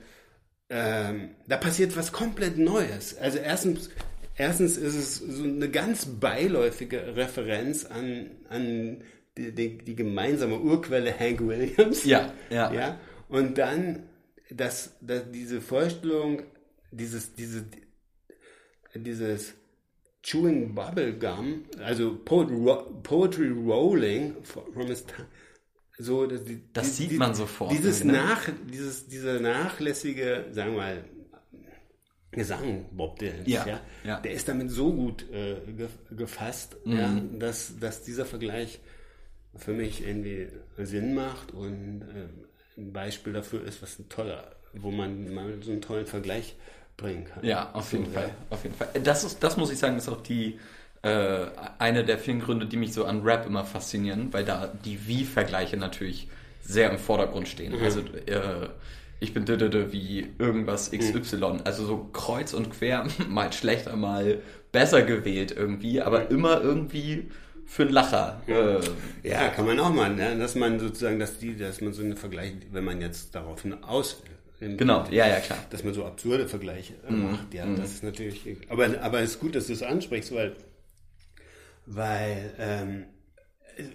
ähm, 0.68 1.30
da 1.46 1.56
passiert 1.56 1.96
was 1.96 2.12
komplett 2.12 2.58
Neues. 2.58 3.16
Also 3.18 3.38
erstens, 3.38 3.90
erstens 4.36 4.76
ist 4.76 4.94
es 4.94 5.16
so 5.16 5.44
eine 5.44 5.70
ganz 5.70 6.06
beiläufige 6.06 7.16
Referenz 7.16 7.84
an, 7.84 8.30
an 8.48 9.02
die, 9.36 9.54
die, 9.54 9.78
die 9.78 9.96
gemeinsame 9.96 10.58
Urquelle 10.58 11.16
Hank 11.18 11.46
Williams. 11.46 12.04
Ja, 12.04 12.32
ja. 12.50 12.72
ja? 12.72 12.98
Und 13.28 13.58
dann 13.58 14.04
dass, 14.50 14.96
dass 15.00 15.30
diese 15.30 15.60
Vorstellung, 15.60 16.42
dieses, 16.90 17.34
diese, 17.34 17.64
dieses 18.94 19.54
Chewing 20.22 20.74
Bubblegum, 20.74 21.64
also 21.82 22.16
Poetry 22.16 23.50
Rolling 23.50 24.36
from 24.42 24.86
his 24.86 25.04
tongue, 25.04 25.26
so, 25.98 26.26
die, 26.26 26.62
das 26.72 26.86
die, 26.86 26.92
sieht 26.92 27.10
die, 27.12 27.16
man 27.16 27.34
sofort. 27.34 27.72
Dieses 27.72 28.04
ne? 28.04 28.12
nach, 28.12 28.48
dieses, 28.70 29.08
dieser 29.08 29.40
nachlässige, 29.40 30.46
sagen 30.52 30.72
wir 30.72 30.78
mal, 30.78 31.04
Gesang 32.32 32.84
Bob 32.92 33.18
Dylan, 33.18 33.46
ja, 33.46 33.66
ja, 33.66 33.80
ja, 34.04 34.20
der 34.20 34.32
ist 34.32 34.46
damit 34.46 34.70
so 34.70 34.92
gut 34.92 35.24
äh, 35.32 35.56
gefasst, 36.10 36.76
mhm. 36.84 36.98
ja, 36.98 37.22
dass, 37.38 37.78
dass 37.80 38.02
dieser 38.04 38.26
Vergleich 38.26 38.78
für 39.54 39.72
mich 39.72 40.06
irgendwie 40.06 40.48
Sinn 40.76 41.14
macht 41.14 41.52
und 41.52 42.02
äh, 42.02 42.80
ein 42.80 42.92
Beispiel 42.92 43.32
dafür 43.32 43.64
ist, 43.64 43.80
was 43.80 43.98
ein 43.98 44.10
toller, 44.10 44.54
wo 44.74 44.90
man 44.90 45.32
mal 45.32 45.62
so 45.62 45.72
einen 45.72 45.80
tollen 45.80 46.06
Vergleich 46.06 46.56
bringen 46.98 47.24
kann. 47.24 47.42
Ja, 47.42 47.72
auf 47.72 47.90
jeden 47.92 48.06
so, 48.06 48.10
Fall, 48.12 48.34
auf 48.50 48.62
jeden 48.64 48.76
Fall. 48.76 48.88
Das 49.02 49.24
ist, 49.24 49.42
das 49.42 49.56
muss 49.56 49.70
ich 49.70 49.78
sagen, 49.78 49.96
ist 49.96 50.08
auch 50.08 50.20
die 50.20 50.58
äh, 51.06 51.46
eine 51.78 52.04
der 52.04 52.18
vielen 52.18 52.40
Gründe, 52.40 52.66
die 52.66 52.76
mich 52.76 52.92
so 52.92 53.04
an 53.04 53.22
Rap 53.22 53.46
immer 53.46 53.64
faszinieren, 53.64 54.32
weil 54.32 54.44
da 54.44 54.72
die 54.84 55.06
Wie-Vergleiche 55.06 55.76
natürlich 55.76 56.26
sehr 56.60 56.90
im 56.90 56.98
Vordergrund 56.98 57.46
stehen. 57.46 57.78
Mhm. 57.78 57.84
Also 57.84 58.00
äh, 58.00 58.68
ich 59.20 59.32
bin 59.32 59.44
dödödö 59.44 59.92
wie 59.92 60.26
irgendwas 60.38 60.90
XY. 60.90 61.36
Mhm. 61.36 61.60
Also 61.62 61.86
so 61.86 62.10
kreuz 62.12 62.54
und 62.54 62.70
quer, 62.70 63.06
mal 63.28 63.52
schlechter, 63.52 63.94
mal 63.94 64.40
besser 64.72 65.02
gewählt 65.02 65.54
irgendwie, 65.56 66.02
aber 66.02 66.24
mhm. 66.24 66.30
immer 66.30 66.60
irgendwie 66.60 67.30
für 67.66 67.82
einen 67.82 67.92
Lacher. 67.92 68.42
Ja, 68.48 68.78
äh, 68.78 68.80
ja 69.22 69.48
kann 69.50 69.66
man 69.66 69.78
auch 69.78 69.92
mal, 69.92 70.12
ne? 70.12 70.36
dass 70.36 70.56
man 70.56 70.80
sozusagen, 70.80 71.20
dass 71.20 71.38
die, 71.38 71.56
dass 71.56 71.80
man 71.80 71.92
so 71.92 72.02
eine 72.02 72.16
Vergleich, 72.16 72.52
wenn 72.72 72.84
man 72.84 73.00
jetzt 73.00 73.32
darauf 73.32 73.62
hinaus 73.62 74.22
Genau, 74.58 75.04
ja, 75.10 75.28
ja, 75.28 75.40
klar. 75.40 75.58
Dass 75.68 75.84
man 75.84 75.92
so 75.92 76.06
absurde 76.06 76.48
Vergleiche 76.48 76.94
mhm. 77.06 77.30
macht, 77.30 77.52
ja, 77.52 77.66
mhm. 77.66 77.76
das 77.76 77.92
ist 77.92 78.02
natürlich, 78.02 78.56
aber, 78.70 78.88
aber 79.02 79.20
es 79.20 79.32
ist 79.32 79.40
gut, 79.40 79.54
dass 79.54 79.66
du 79.66 79.74
es 79.74 79.82
ansprichst, 79.82 80.34
weil 80.34 80.56
weil 81.86 82.54
ähm, 82.58 83.06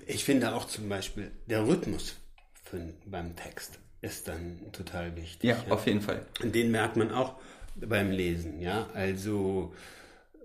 ich 0.08 0.24
finde 0.24 0.54
auch 0.54 0.66
zum 0.66 0.90
Beispiel 0.90 1.32
der 1.48 1.68
Rhythmus 1.68 2.16
für, 2.64 2.94
beim 3.06 3.36
Text 3.36 3.80
ist 4.02 4.28
dann 4.28 4.72
total 4.72 5.16
wichtig. 5.16 5.50
Ja, 5.50 5.64
ja, 5.68 5.74
auf 5.74 5.86
jeden 5.86 6.02
Fall. 6.02 6.26
Und 6.42 6.56
Den 6.56 6.72
merkt 6.72 6.98
man 6.98 7.12
auch 7.12 7.36
beim 7.76 8.12
Lesen, 8.12 8.60
ja. 8.60 8.90
Also 8.94 9.74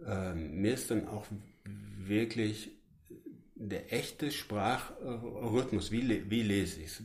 ähm, 0.07 0.61
mir 0.61 0.75
ist 0.75 0.91
dann 0.91 1.09
auch 1.09 1.25
wirklich 1.99 2.71
der 3.59 3.91
echte 3.93 4.31
Sprachrhythmus, 4.31 5.91
wie, 5.91 6.31
wie 6.31 6.43
lese 6.43 6.81
ich 6.81 6.89
es? 6.89 7.03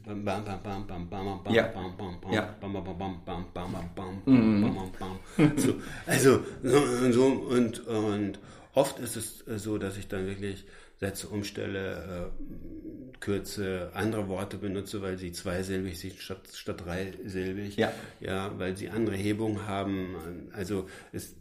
Also, 6.06 6.43
so, 6.62 7.25
und, 7.25 7.88
und 7.88 8.39
Oft 8.74 9.00
ist 9.00 9.16
es 9.16 9.48
äh, 9.48 9.58
so, 9.58 9.78
dass 9.78 9.98
ich 9.98 10.08
dann 10.08 10.28
wirklich 10.28 10.66
Sätze 11.00 11.28
umstelle, 11.28 12.32
äh, 12.32 13.20
kürze, 13.20 13.92
andere 13.94 14.28
Worte 14.28 14.58
benutze, 14.58 15.02
weil 15.02 15.18
sie 15.18 15.32
zweisilbig 15.32 16.00
sind 16.00 16.20
statt, 16.20 16.42
statt 16.54 16.86
dreisilbig. 16.86 17.76
Ja. 17.76 17.92
ja, 18.20 18.58
weil 18.60 18.78
sie 18.78 18.90
andere 18.90 19.16
Hebung 19.16 19.68
haben. 19.68 20.50
Also 20.54 20.88
es, 21.12 21.36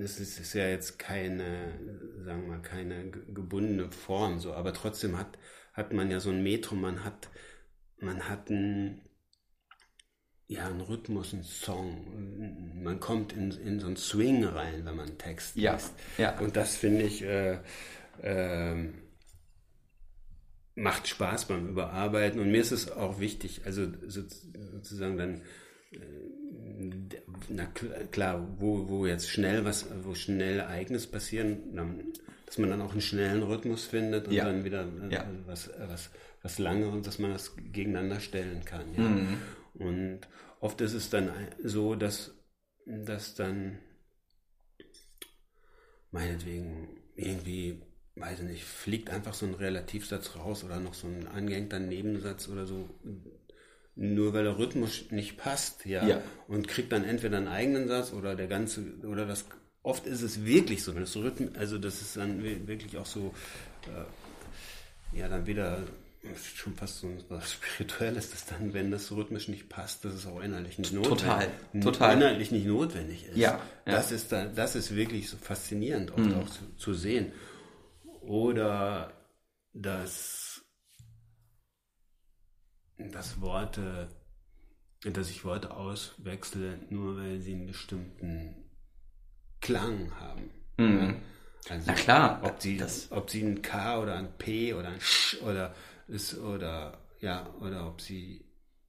es 0.00 0.18
ist 0.18 0.54
ja 0.54 0.68
jetzt 0.68 0.98
keine, 0.98 1.74
sagen 2.24 2.42
wir 2.42 2.56
mal, 2.56 2.62
keine 2.62 3.10
gebundene 3.10 3.90
Form 3.90 4.38
so, 4.38 4.52
aber 4.52 4.72
trotzdem 4.72 5.18
hat, 5.18 5.38
hat 5.72 5.92
man 5.92 6.10
ja 6.10 6.20
so 6.20 6.30
ein 6.30 6.42
Metrum, 6.42 6.80
man 6.80 7.04
hat, 7.04 7.28
man 8.00 8.28
hat 8.28 8.50
ein, 8.50 9.00
ja, 10.48 10.66
ein 10.66 10.80
Rhythmus, 10.80 11.34
ein 11.34 11.44
Song. 11.44 12.82
Man 12.82 12.98
kommt 13.00 13.34
in, 13.34 13.50
in 13.50 13.80
so 13.80 13.86
einen 13.86 13.96
Swing 13.96 14.44
rein, 14.44 14.84
wenn 14.84 14.96
man 14.96 15.18
Text 15.18 15.56
ja, 15.56 15.74
liest. 15.74 15.94
Ja. 16.16 16.38
Und 16.38 16.56
das 16.56 16.76
finde 16.76 17.04
ich 17.04 17.22
äh, 17.22 17.58
äh, 18.22 18.88
macht 20.78 21.08
Spaß 21.08 21.46
beim 21.46 21.68
Überarbeiten. 21.68 22.40
Und 22.40 22.50
mir 22.50 22.60
ist 22.60 22.72
es 22.72 22.90
auch 22.90 23.20
wichtig, 23.20 23.62
also 23.64 23.86
sozusagen 24.06 25.18
dann, 25.18 25.42
äh, 25.92 25.98
na 27.48 27.66
klar, 28.10 28.48
wo, 28.58 28.88
wo 28.88 29.06
jetzt 29.06 29.28
schnell 29.28 29.64
was, 29.64 29.86
wo 30.02 30.14
schnell 30.14 30.60
Ereignis 30.60 31.06
passieren, 31.06 31.74
dann, 31.74 32.12
dass 32.46 32.58
man 32.58 32.70
dann 32.70 32.80
auch 32.80 32.92
einen 32.92 33.00
schnellen 33.00 33.42
Rhythmus 33.42 33.84
findet 33.84 34.28
und 34.28 34.34
ja. 34.34 34.44
dann 34.44 34.64
wieder 34.64 34.82
äh, 35.10 35.20
was, 35.46 35.70
was, 35.88 36.10
was 36.42 36.58
lange 36.58 36.88
und 36.88 37.06
dass 37.06 37.18
man 37.18 37.32
das 37.32 37.54
gegeneinander 37.56 38.20
stellen 38.20 38.64
kann. 38.64 38.94
Ja. 38.96 39.02
Mhm. 39.02 39.38
Und 39.74 40.20
oft 40.60 40.80
ist 40.80 40.94
es 40.94 41.10
dann 41.10 41.30
so, 41.62 41.94
dass, 41.94 42.34
dass 42.86 43.34
dann 43.34 43.78
meinetwegen 46.10 46.88
irgendwie, 47.16 47.82
weiß 48.16 48.40
ich 48.40 48.46
nicht, 48.46 48.64
fliegt 48.64 49.10
einfach 49.10 49.34
so 49.34 49.46
ein 49.46 49.54
Relativsatz 49.54 50.36
raus 50.36 50.64
oder 50.64 50.78
noch 50.78 50.94
so 50.94 51.06
ein 51.06 51.26
angehängter 51.26 51.78
Nebensatz 51.78 52.48
oder 52.48 52.66
so, 52.66 52.88
nur 53.94 54.32
weil 54.32 54.44
der 54.44 54.58
Rhythmus 54.58 55.10
nicht 55.10 55.36
passt, 55.36 55.84
ja, 55.84 56.06
ja. 56.06 56.22
und 56.46 56.68
kriegt 56.68 56.92
dann 56.92 57.04
entweder 57.04 57.36
einen 57.36 57.48
eigenen 57.48 57.88
Satz 57.88 58.12
oder 58.12 58.36
der 58.36 58.46
ganze, 58.46 58.82
oder 59.04 59.26
das, 59.26 59.44
oft 59.82 60.06
ist 60.06 60.22
es 60.22 60.44
wirklich 60.44 60.82
so, 60.82 60.94
wenn 60.94 61.02
das 61.02 61.16
Rhythm, 61.16 61.48
also 61.58 61.78
das 61.78 62.00
ist 62.00 62.16
dann 62.16 62.42
wirklich 62.42 62.96
auch 62.96 63.06
so, 63.06 63.34
äh, 63.86 65.18
ja, 65.18 65.28
dann 65.28 65.46
wieder 65.46 65.82
schon 66.54 66.74
fast 66.74 66.98
so 66.98 67.08
was 67.28 67.52
Spirituelles, 67.52 68.30
dass 68.30 68.46
dann, 68.46 68.74
wenn 68.74 68.90
das 68.90 69.10
rhythmisch 69.12 69.48
nicht 69.48 69.68
passt, 69.68 70.04
dass 70.04 70.14
es 70.14 70.26
auch 70.26 70.40
innerlich 70.40 70.78
nicht 70.78 70.92
notwendig 70.92 71.18
total, 71.20 71.50
total. 71.80 72.16
innerlich 72.16 72.50
nicht 72.50 72.66
notwendig 72.66 73.26
ist. 73.26 73.36
Ja, 73.36 73.60
ja. 73.86 73.92
Das 73.92 74.10
ist 74.10 74.32
da, 74.32 74.46
das 74.46 74.74
ist 74.74 74.94
wirklich 74.94 75.28
so 75.28 75.36
faszinierend, 75.36 76.10
oft 76.10 76.26
mhm. 76.26 76.34
auch 76.34 76.48
zu, 76.48 76.76
zu, 76.76 76.94
sehen. 76.94 77.32
Oder 78.20 79.12
dass, 79.72 80.62
dass 82.98 83.40
Worte, 83.40 84.08
dass 85.04 85.30
ich 85.30 85.44
Worte 85.44 85.70
auswechsle, 85.74 86.80
nur 86.90 87.16
weil 87.16 87.40
sie 87.40 87.54
einen 87.54 87.66
bestimmten 87.66 88.56
Klang 89.60 90.12
haben. 90.18 90.50
Mhm. 90.76 91.16
Also, 91.68 91.84
Na 91.86 91.92
klar. 91.94 92.40
Ob 92.42 92.60
sie, 92.60 92.76
das, 92.76 93.12
ob 93.12 93.30
sie 93.30 93.42
ein 93.42 93.62
K 93.62 94.00
oder 94.00 94.16
ein 94.16 94.36
P 94.36 94.74
oder 94.74 94.88
ein 94.88 95.00
Sch 95.00 95.36
oder 95.42 95.74
ist 96.08 96.38
oder 96.38 96.98
ja, 97.20 97.52
oder 97.60 97.86
ob 97.86 98.00
sie, 98.00 98.44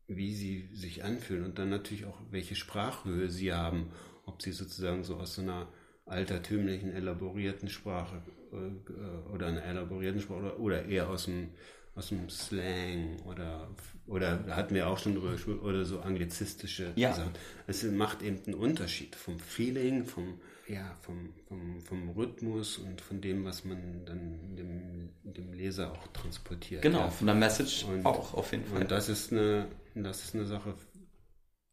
wie 0.08 0.34
sie 0.34 0.70
sich 0.74 1.04
anfühlen 1.04 1.46
und 1.46 1.60
dann 1.60 1.70
natürlich 1.70 2.06
auch, 2.06 2.20
welche 2.32 2.56
Sprachhöhe 2.56 3.30
sie 3.30 3.54
haben, 3.54 3.92
ob 4.26 4.42
sie 4.42 4.52
sozusagen 4.52 5.04
so 5.04 5.18
aus 5.18 5.36
so 5.36 5.42
einer 5.42 5.68
altertümlichen, 6.06 6.92
elaborierten 6.92 7.70
Sprache 7.70 8.22
äh, 8.52 9.32
oder 9.34 9.48
einer 9.48 9.64
elaborierten 9.64 10.22
Sprache 10.22 10.40
oder, 10.40 10.60
oder 10.60 10.86
eher 10.86 11.10
aus 11.10 11.26
dem, 11.26 11.50
aus 11.96 12.10
dem 12.10 12.30
Slang 12.30 13.20
oder, 13.26 13.70
oder 14.08 14.46
hatten 14.56 14.76
wir 14.76 14.88
auch 14.88 14.98
schon 14.98 15.16
drüber 15.16 15.32
gesprochen, 15.32 15.60
oder 15.60 15.86
so 15.86 16.00
anglizistische 16.00 16.94
ja. 16.96 17.14
Sachen. 17.14 17.34
Es 17.68 17.84
macht 17.84 18.22
eben 18.22 18.40
einen 18.46 18.56
Unterschied 18.56 19.16
vom 19.16 19.40
Feeling, 19.40 20.06
vom, 20.06 20.40
ja, 20.70 20.96
vom, 21.02 21.34
vom, 21.48 21.82
vom 21.82 22.10
Rhythmus 22.10 22.78
und 22.78 23.02
von 23.02 23.20
dem, 23.22 23.44
was 23.44 23.66
man 23.66 24.06
dann 24.06 24.56
dem, 24.56 25.10
dem 25.24 25.52
Leser 25.54 25.92
auch 25.92 26.08
transportiert. 26.14 26.84
Genau, 26.84 27.00
ja. 27.00 27.10
von 27.10 27.28
der 27.28 27.36
Message 27.36 27.86
und, 27.86 28.06
auch 28.06 28.36
auf 28.36 28.52
jeden 28.52 28.66
Fall. 28.66 28.82
Und 28.82 28.92
das 28.92 29.10
ist 29.10 29.32
eine, 29.32 29.68
das 29.96 30.24
ist 30.24 30.36
eine 30.36 30.46
Sache, 30.46 30.76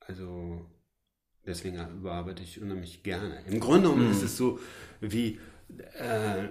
also 0.00 0.64
deswegen 1.44 1.78
überarbeite 1.98 2.42
ich 2.42 2.60
unheimlich 2.60 3.02
gerne. 3.02 3.44
Im 3.46 3.60
Grunde 3.60 3.88
genommen 3.90 4.08
mm. 4.08 4.12
ist 4.12 4.22
es 4.22 4.36
so 4.36 4.58
wie 5.00 5.38
äh, 5.98 6.48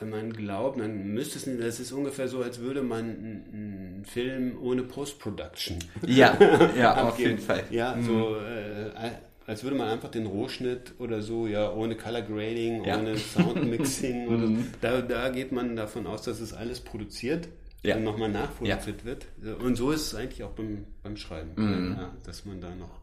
wenn 0.00 0.10
man 0.10 0.32
glaubt, 0.32 0.80
dann 0.80 1.14
müsste 1.14 1.38
es 1.38 1.46
nicht, 1.46 1.62
das 1.62 1.78
ist 1.78 1.92
ungefähr 1.92 2.28
so, 2.28 2.42
als 2.42 2.58
würde 2.58 2.82
man 2.82 3.04
einen 3.04 4.04
Film 4.04 4.58
ohne 4.60 4.82
Post-Production. 4.82 5.78
Ja, 6.04 6.36
ja, 6.76 7.08
auf 7.08 7.18
jeden 7.18 7.38
Fall. 7.38 7.64
Ja, 7.70 7.94
mhm. 7.94 8.04
so 8.04 8.36
äh, 8.36 9.12
als 9.46 9.62
würde 9.62 9.76
man 9.76 9.88
einfach 9.88 10.10
den 10.10 10.26
Rohschnitt 10.26 10.94
oder 10.98 11.22
so, 11.22 11.46
ja, 11.46 11.72
ohne 11.72 11.96
Color 11.96 12.22
Grading, 12.22 12.84
ja. 12.84 12.98
ohne 12.98 13.16
Soundmixing 13.16 14.26
oder 14.28 14.46
mhm. 14.46 14.66
da, 14.80 15.00
da 15.02 15.28
geht 15.28 15.52
man 15.52 15.76
davon 15.76 16.06
aus, 16.06 16.22
dass 16.22 16.40
es 16.40 16.52
alles 16.52 16.80
produziert 16.80 17.48
ja. 17.82 17.96
und 17.96 18.04
nochmal 18.04 18.28
nachproduziert 18.28 19.00
ja. 19.00 19.04
wird. 19.04 19.26
Und 19.60 19.76
so 19.76 19.92
ist 19.92 20.08
es 20.08 20.14
eigentlich 20.14 20.42
auch 20.42 20.50
beim, 20.50 20.86
beim 21.02 21.16
Schreiben, 21.16 21.52
mhm. 21.54 21.96
ja, 21.96 22.12
dass 22.24 22.44
man 22.44 22.60
da 22.60 22.74
noch, 22.74 23.00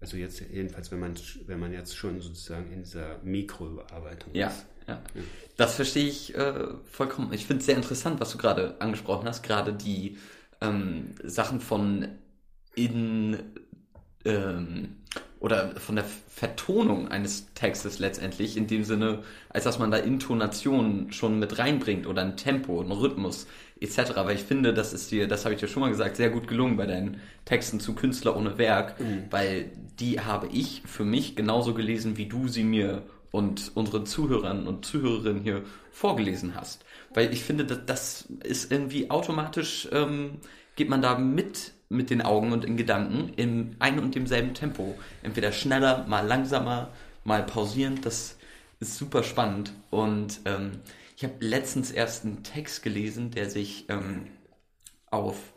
also 0.00 0.18
jetzt 0.18 0.40
jedenfalls, 0.40 0.90
wenn 0.92 1.00
man, 1.00 1.14
wenn 1.46 1.58
man 1.58 1.72
jetzt 1.72 1.96
schon 1.96 2.20
sozusagen 2.20 2.70
in 2.70 2.82
dieser 2.82 3.18
Mikroüberarbeitung 3.22 4.34
ja. 4.34 4.48
ist. 4.48 4.66
Ja. 4.86 5.00
Das 5.56 5.76
verstehe 5.76 6.06
ich 6.06 6.34
äh, 6.34 6.66
vollkommen. 6.84 7.32
Ich 7.32 7.46
finde 7.46 7.60
es 7.60 7.66
sehr 7.66 7.76
interessant, 7.76 8.20
was 8.20 8.30
du 8.32 8.36
gerade 8.36 8.78
angesprochen 8.82 9.26
hast, 9.26 9.42
gerade 9.42 9.72
die 9.72 10.18
ähm, 10.60 11.14
Sachen 11.22 11.60
von 11.60 12.06
in 12.74 13.33
ähm, 13.33 13.33
oder 15.44 15.76
von 15.76 15.96
der 15.96 16.06
Vertonung 16.26 17.08
eines 17.08 17.52
Textes 17.52 17.98
letztendlich, 17.98 18.56
in 18.56 18.66
dem 18.66 18.82
Sinne, 18.82 19.18
als 19.50 19.64
dass 19.64 19.78
man 19.78 19.90
da 19.90 19.98
Intonationen 19.98 21.12
schon 21.12 21.38
mit 21.38 21.58
reinbringt 21.58 22.06
oder 22.06 22.22
ein 22.22 22.38
Tempo, 22.38 22.80
ein 22.80 22.90
Rhythmus 22.90 23.46
etc. 23.78 24.12
Weil 24.16 24.36
ich 24.36 24.44
finde, 24.44 24.72
das 24.72 24.94
ist 24.94 25.10
dir, 25.10 25.28
das 25.28 25.44
habe 25.44 25.54
ich 25.54 25.60
dir 25.60 25.68
schon 25.68 25.82
mal 25.82 25.90
gesagt, 25.90 26.16
sehr 26.16 26.30
gut 26.30 26.48
gelungen 26.48 26.78
bei 26.78 26.86
deinen 26.86 27.20
Texten 27.44 27.78
zu 27.78 27.94
Künstler 27.94 28.38
ohne 28.38 28.56
Werk, 28.56 28.98
mhm. 28.98 29.24
weil 29.28 29.70
die 30.00 30.20
habe 30.20 30.48
ich 30.50 30.80
für 30.86 31.04
mich 31.04 31.36
genauso 31.36 31.74
gelesen, 31.74 32.16
wie 32.16 32.24
du 32.24 32.48
sie 32.48 32.64
mir 32.64 33.02
und 33.30 33.70
unseren 33.74 34.06
Zuhörern 34.06 34.66
und 34.66 34.86
Zuhörerinnen 34.86 35.42
hier 35.42 35.62
vorgelesen 35.90 36.54
hast. 36.54 36.86
Weil 37.12 37.34
ich 37.34 37.44
finde, 37.44 37.66
das, 37.66 37.80
das 37.84 38.28
ist 38.42 38.72
irgendwie 38.72 39.10
automatisch, 39.10 39.88
ähm, 39.92 40.38
geht 40.74 40.88
man 40.88 41.02
da 41.02 41.18
mit 41.18 41.73
mit 41.88 42.10
den 42.10 42.22
Augen 42.22 42.52
und 42.52 42.64
in 42.64 42.76
Gedanken 42.76 43.32
im 43.36 43.76
ein 43.78 43.98
und 43.98 44.14
demselben 44.14 44.54
Tempo. 44.54 44.98
Entweder 45.22 45.52
schneller, 45.52 46.04
mal 46.08 46.26
langsamer, 46.26 46.90
mal 47.24 47.44
pausierend. 47.44 48.04
Das 48.06 48.36
ist 48.80 48.96
super 48.96 49.22
spannend. 49.22 49.72
Und 49.90 50.40
ähm, 50.44 50.80
ich 51.16 51.24
habe 51.24 51.34
letztens 51.40 51.90
erst 51.90 52.24
einen 52.24 52.42
Text 52.42 52.82
gelesen, 52.82 53.30
der 53.30 53.48
sich 53.48 53.86
ähm, 53.88 54.26
auf 55.10 55.54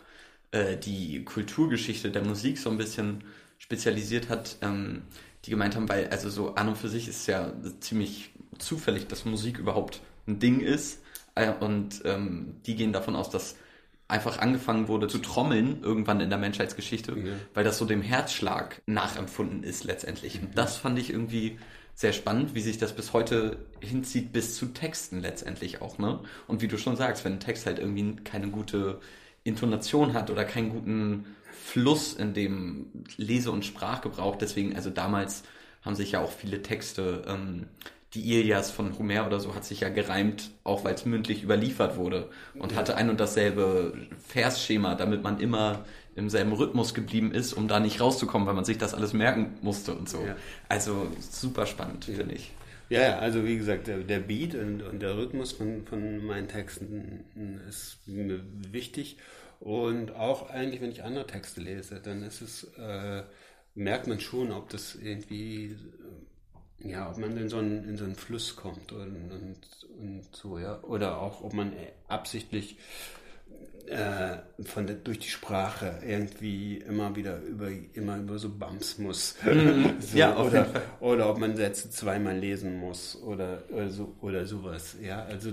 äh, 0.51 0.77
die 0.77 1.23
Kulturgeschichte 1.25 2.11
der 2.11 2.23
Musik 2.23 2.57
so 2.57 2.69
ein 2.69 2.77
bisschen 2.77 3.23
spezialisiert 3.57 4.29
hat, 4.29 4.57
ähm, 4.61 5.03
die 5.45 5.49
gemeint 5.49 5.75
haben, 5.75 5.89
weil 5.89 6.07
also 6.09 6.29
so 6.29 6.55
an 6.55 6.69
und 6.69 6.77
für 6.77 6.89
sich 6.89 7.07
ist 7.07 7.27
ja 7.27 7.53
ziemlich 7.79 8.31
zufällig, 8.59 9.07
dass 9.07 9.25
Musik 9.25 9.57
überhaupt 9.57 10.01
ein 10.27 10.39
Ding 10.39 10.59
ist. 10.59 11.01
Äh, 11.35 11.53
und 11.53 12.01
ähm, 12.05 12.55
die 12.65 12.75
gehen 12.75 12.93
davon 12.93 13.15
aus, 13.15 13.29
dass 13.29 13.55
einfach 14.07 14.39
angefangen 14.39 14.87
wurde 14.87 15.07
zu 15.07 15.17
trommeln 15.17 15.83
irgendwann 15.83 16.21
in 16.21 16.29
der 16.29 16.39
Menschheitsgeschichte, 16.39 17.11
ja. 17.17 17.33
weil 17.53 17.63
das 17.63 17.77
so 17.77 17.85
dem 17.85 18.01
Herzschlag 18.01 18.81
nachempfunden 18.85 19.63
ist 19.63 19.83
letztendlich. 19.83 20.41
Und 20.41 20.57
das 20.57 20.77
fand 20.77 20.97
ich 20.97 21.09
irgendwie 21.11 21.57
sehr 21.93 22.13
spannend, 22.13 22.53
wie 22.53 22.61
sich 22.61 22.77
das 22.77 22.95
bis 22.95 23.11
heute 23.11 23.65
hinzieht, 23.81 24.31
bis 24.31 24.55
zu 24.55 24.67
Texten 24.67 25.19
letztendlich 25.19 25.81
auch, 25.81 25.97
ne? 25.97 26.19
Und 26.45 26.61
wie 26.61 26.67
du 26.67 26.77
schon 26.77 26.95
sagst, 26.95 27.25
wenn 27.25 27.33
ein 27.33 27.39
Text 27.39 27.65
halt 27.65 27.79
irgendwie 27.79 28.15
keine 28.23 28.49
gute 28.49 29.01
Intonation 29.43 30.13
hat 30.13 30.29
oder 30.29 30.45
keinen 30.45 30.69
guten 30.69 31.25
Fluss 31.51 32.13
in 32.13 32.33
dem 32.33 32.91
Lese- 33.17 33.51
und 33.51 33.65
Sprachgebrauch, 33.65 34.35
deswegen, 34.35 34.75
also 34.75 34.89
damals 34.89 35.43
haben 35.81 35.95
sich 35.95 36.11
ja 36.11 36.21
auch 36.21 36.31
viele 36.31 36.61
Texte 36.61 37.23
ähm, 37.27 37.65
die 38.17 38.39
Ilias 38.39 38.71
von 38.71 38.97
Homer 38.97 39.25
oder 39.27 39.39
so 39.39 39.53
hat 39.55 39.63
sich 39.65 39.81
ja 39.81 39.89
gereimt, 39.89 40.51
auch 40.63 40.83
weil 40.83 40.95
es 40.95 41.05
mündlich 41.05 41.43
überliefert 41.43 41.97
wurde 41.97 42.29
und 42.55 42.71
ja. 42.71 42.77
hatte 42.77 42.95
ein 42.95 43.09
und 43.09 43.19
dasselbe 43.19 43.93
Versschema, 44.27 44.95
damit 44.95 45.23
man 45.23 45.39
immer 45.39 45.85
im 46.15 46.29
selben 46.29 46.51
Rhythmus 46.53 46.93
geblieben 46.93 47.31
ist, 47.31 47.53
um 47.53 47.67
da 47.67 47.79
nicht 47.79 48.01
rauszukommen, 48.01 48.47
weil 48.47 48.55
man 48.55 48.65
sich 48.65 48.79
das 48.79 48.95
alles 48.95 49.13
merken 49.13 49.55
musste 49.61 49.93
und 49.93 50.09
so. 50.09 50.25
Ja. 50.25 50.35
Also 50.67 51.07
super 51.19 51.67
spannend, 51.67 52.07
ja. 52.07 52.15
finde 52.15 52.35
ich. 52.35 52.51
Ja, 52.89 53.19
also 53.19 53.45
wie 53.45 53.57
gesagt, 53.57 53.87
der, 53.87 53.99
der 53.99 54.19
Beat 54.19 54.55
und, 54.55 54.81
und, 54.81 55.01
der 55.01 55.17
Rhythmus 55.17 55.51
von, 55.51 55.85
von 55.85 56.25
meinen 56.25 56.47
Texten 56.47 57.25
ist 57.67 57.99
mir 58.07 58.41
wichtig. 58.71 59.17
Und 59.59 60.15
auch 60.15 60.49
eigentlich, 60.49 60.81
wenn 60.81 60.91
ich 60.91 61.03
andere 61.03 61.27
Texte 61.27 61.61
lese, 61.61 61.99
dann 62.01 62.23
ist 62.23 62.41
es, 62.41 62.63
äh, 62.77 63.23
merkt 63.75 64.07
man 64.07 64.19
schon, 64.19 64.51
ob 64.51 64.69
das 64.69 64.95
irgendwie 64.95 65.75
ja, 66.79 67.09
ob 67.09 67.17
man 67.17 67.35
in 67.37 67.49
so 67.49 67.57
einen, 67.57 67.83
in 67.87 67.97
so 67.97 68.05
einen 68.05 68.15
Fluss 68.15 68.55
kommt 68.55 68.91
und, 68.91 69.31
und, 69.31 69.57
und 69.99 70.23
so, 70.31 70.59
ja. 70.59 70.81
Oder 70.83 71.19
auch, 71.19 71.43
ob 71.43 71.53
man 71.53 71.73
absichtlich 72.07 72.77
äh, 73.87 74.37
von 74.63 74.85
der, 74.85 74.97
durch 74.97 75.19
die 75.19 75.29
Sprache 75.29 75.99
irgendwie 76.05 76.77
immer 76.77 77.15
wieder 77.15 77.39
über 77.41 77.69
immer 77.93 78.17
über 78.17 78.37
so 78.37 78.49
Bumps 78.49 78.97
muss. 78.97 79.35
Mhm. 79.43 79.95
so, 79.99 80.17
ja, 80.17 80.35
auf 80.35 80.47
oder, 80.47 80.59
jeden 80.59 80.73
Fall. 80.73 80.83
oder 80.99 81.29
ob 81.29 81.39
man 81.39 81.55
Sätze 81.55 81.89
zweimal 81.89 82.37
lesen 82.37 82.77
muss 82.77 83.15
oder, 83.21 83.63
oder 83.69 83.89
so 83.89 84.15
oder 84.21 84.45
sowas. 84.45 84.97
Ja, 85.01 85.23
also 85.23 85.51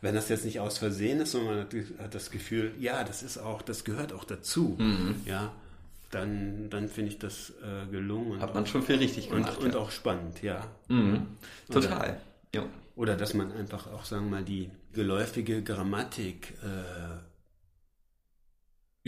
wenn 0.00 0.14
das 0.14 0.28
jetzt 0.28 0.44
nicht 0.44 0.60
aus 0.60 0.78
Versehen 0.78 1.20
ist, 1.20 1.32
sondern 1.32 1.66
man 1.72 1.98
hat 1.98 2.14
das 2.14 2.30
Gefühl, 2.30 2.72
ja, 2.78 3.04
das 3.04 3.22
ist 3.22 3.38
auch, 3.38 3.62
das 3.62 3.84
gehört 3.84 4.12
auch 4.12 4.24
dazu. 4.24 4.76
Mhm. 4.78 5.16
Ja 5.26 5.52
dann, 6.12 6.68
dann 6.70 6.88
finde 6.88 7.10
ich 7.10 7.18
das 7.18 7.54
äh, 7.62 7.90
gelungen. 7.90 8.40
Hat 8.40 8.54
man 8.54 8.64
auch, 8.64 8.66
schon 8.66 8.82
viel 8.82 8.96
richtig 8.96 9.30
gemacht. 9.30 9.56
Und, 9.56 9.62
ja. 9.62 9.66
und 9.66 9.76
auch 9.76 9.90
spannend, 9.90 10.42
ja. 10.42 10.68
Mhm. 10.88 11.26
Total. 11.70 12.10
Oder, 12.10 12.16
ja. 12.54 12.64
oder 12.94 13.16
dass 13.16 13.34
man 13.34 13.50
einfach 13.52 13.90
auch, 13.90 14.04
sagen 14.04 14.26
wir 14.26 14.38
mal, 14.38 14.44
die 14.44 14.70
geläufige 14.92 15.62
Grammatik 15.62 16.52
äh, 16.62 17.18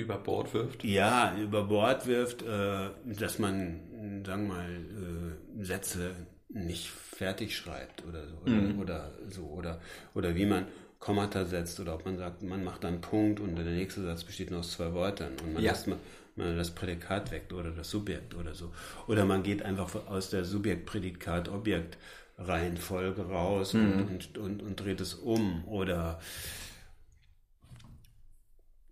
über 0.01 0.17
Bord 0.17 0.55
wirft? 0.55 0.83
Ja, 0.83 1.37
über 1.39 1.65
Bord 1.65 2.07
wirft, 2.07 2.43
äh, 2.43 2.89
dass 3.05 3.39
man, 3.39 4.23
sagen 4.27 4.49
wir 4.49 4.55
mal, 4.55 4.71
äh, 4.71 5.63
Sätze 5.63 6.13
nicht 6.49 6.89
fertig 6.89 7.55
schreibt 7.55 8.03
oder 8.07 8.27
so. 8.27 8.37
Oder, 8.45 8.53
mhm. 8.53 8.79
oder 8.81 9.13
so. 9.29 9.43
Oder, 9.45 9.81
oder 10.15 10.35
wie 10.35 10.47
man 10.47 10.67
Kommata 11.01 11.45
setzt 11.45 11.79
oder 11.81 11.97
ob 11.97 12.07
man 12.07 12.17
sagt, 12.17 12.43
man 12.43 12.65
macht 12.65 12.83
einen 12.87 13.03
Punkt 13.03 13.39
und 13.39 13.57
der 13.57 13.67
nächste 13.67 14.03
Satz 14.03 14.25
besteht 14.25 14.51
nur 14.51 14.61
aus 14.61 14.73
zwei 14.73 14.95
Wörtern 14.95 15.33
und 15.43 15.53
man 15.53 15.63
ja. 15.63 15.73
lässt 15.73 15.87
mal 15.87 15.97
man 15.97 16.01
das 16.37 16.73
Prädikat 16.73 17.31
weckt 17.31 17.53
oder 17.53 17.71
das 17.71 17.91
Subjekt 17.91 18.35
oder 18.35 18.55
so. 18.55 18.73
Oder 19.07 19.25
man 19.25 19.43
geht 19.43 19.63
einfach 19.63 19.95
aus 20.09 20.29
der 20.31 20.45
Subjekt-Prädikat-Objekt-Reihenfolge 20.45 23.29
raus 23.29 23.75
mhm. 23.75 23.93
und, 23.93 24.01
und, 24.01 24.39
und, 24.39 24.63
und, 24.63 24.81
dreht 24.81 25.01
es 25.01 25.15
um 25.15 25.65
oder, 25.67 26.19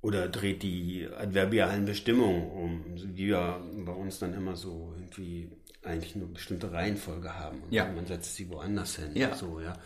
oder 0.00 0.28
dreht 0.28 0.62
die 0.62 1.08
adverbialen 1.08 1.84
Bestimmungen 1.84 2.48
um, 2.50 2.84
die 3.16 3.26
ja 3.26 3.60
bei 3.84 3.92
uns 3.92 4.20
dann 4.20 4.34
immer 4.34 4.54
so 4.54 4.94
irgendwie 4.96 5.50
eigentlich 5.82 6.14
eine 6.14 6.26
bestimmte 6.26 6.70
Reihenfolge 6.72 7.36
haben 7.36 7.62
und 7.62 7.72
ja. 7.72 7.90
man 7.90 8.06
setzt 8.06 8.36
sie 8.36 8.48
woanders 8.48 8.94
hin. 8.96 9.16
Ja. 9.16 9.34
So, 9.34 9.60
ja. 9.60 9.76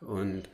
Und 0.00 0.48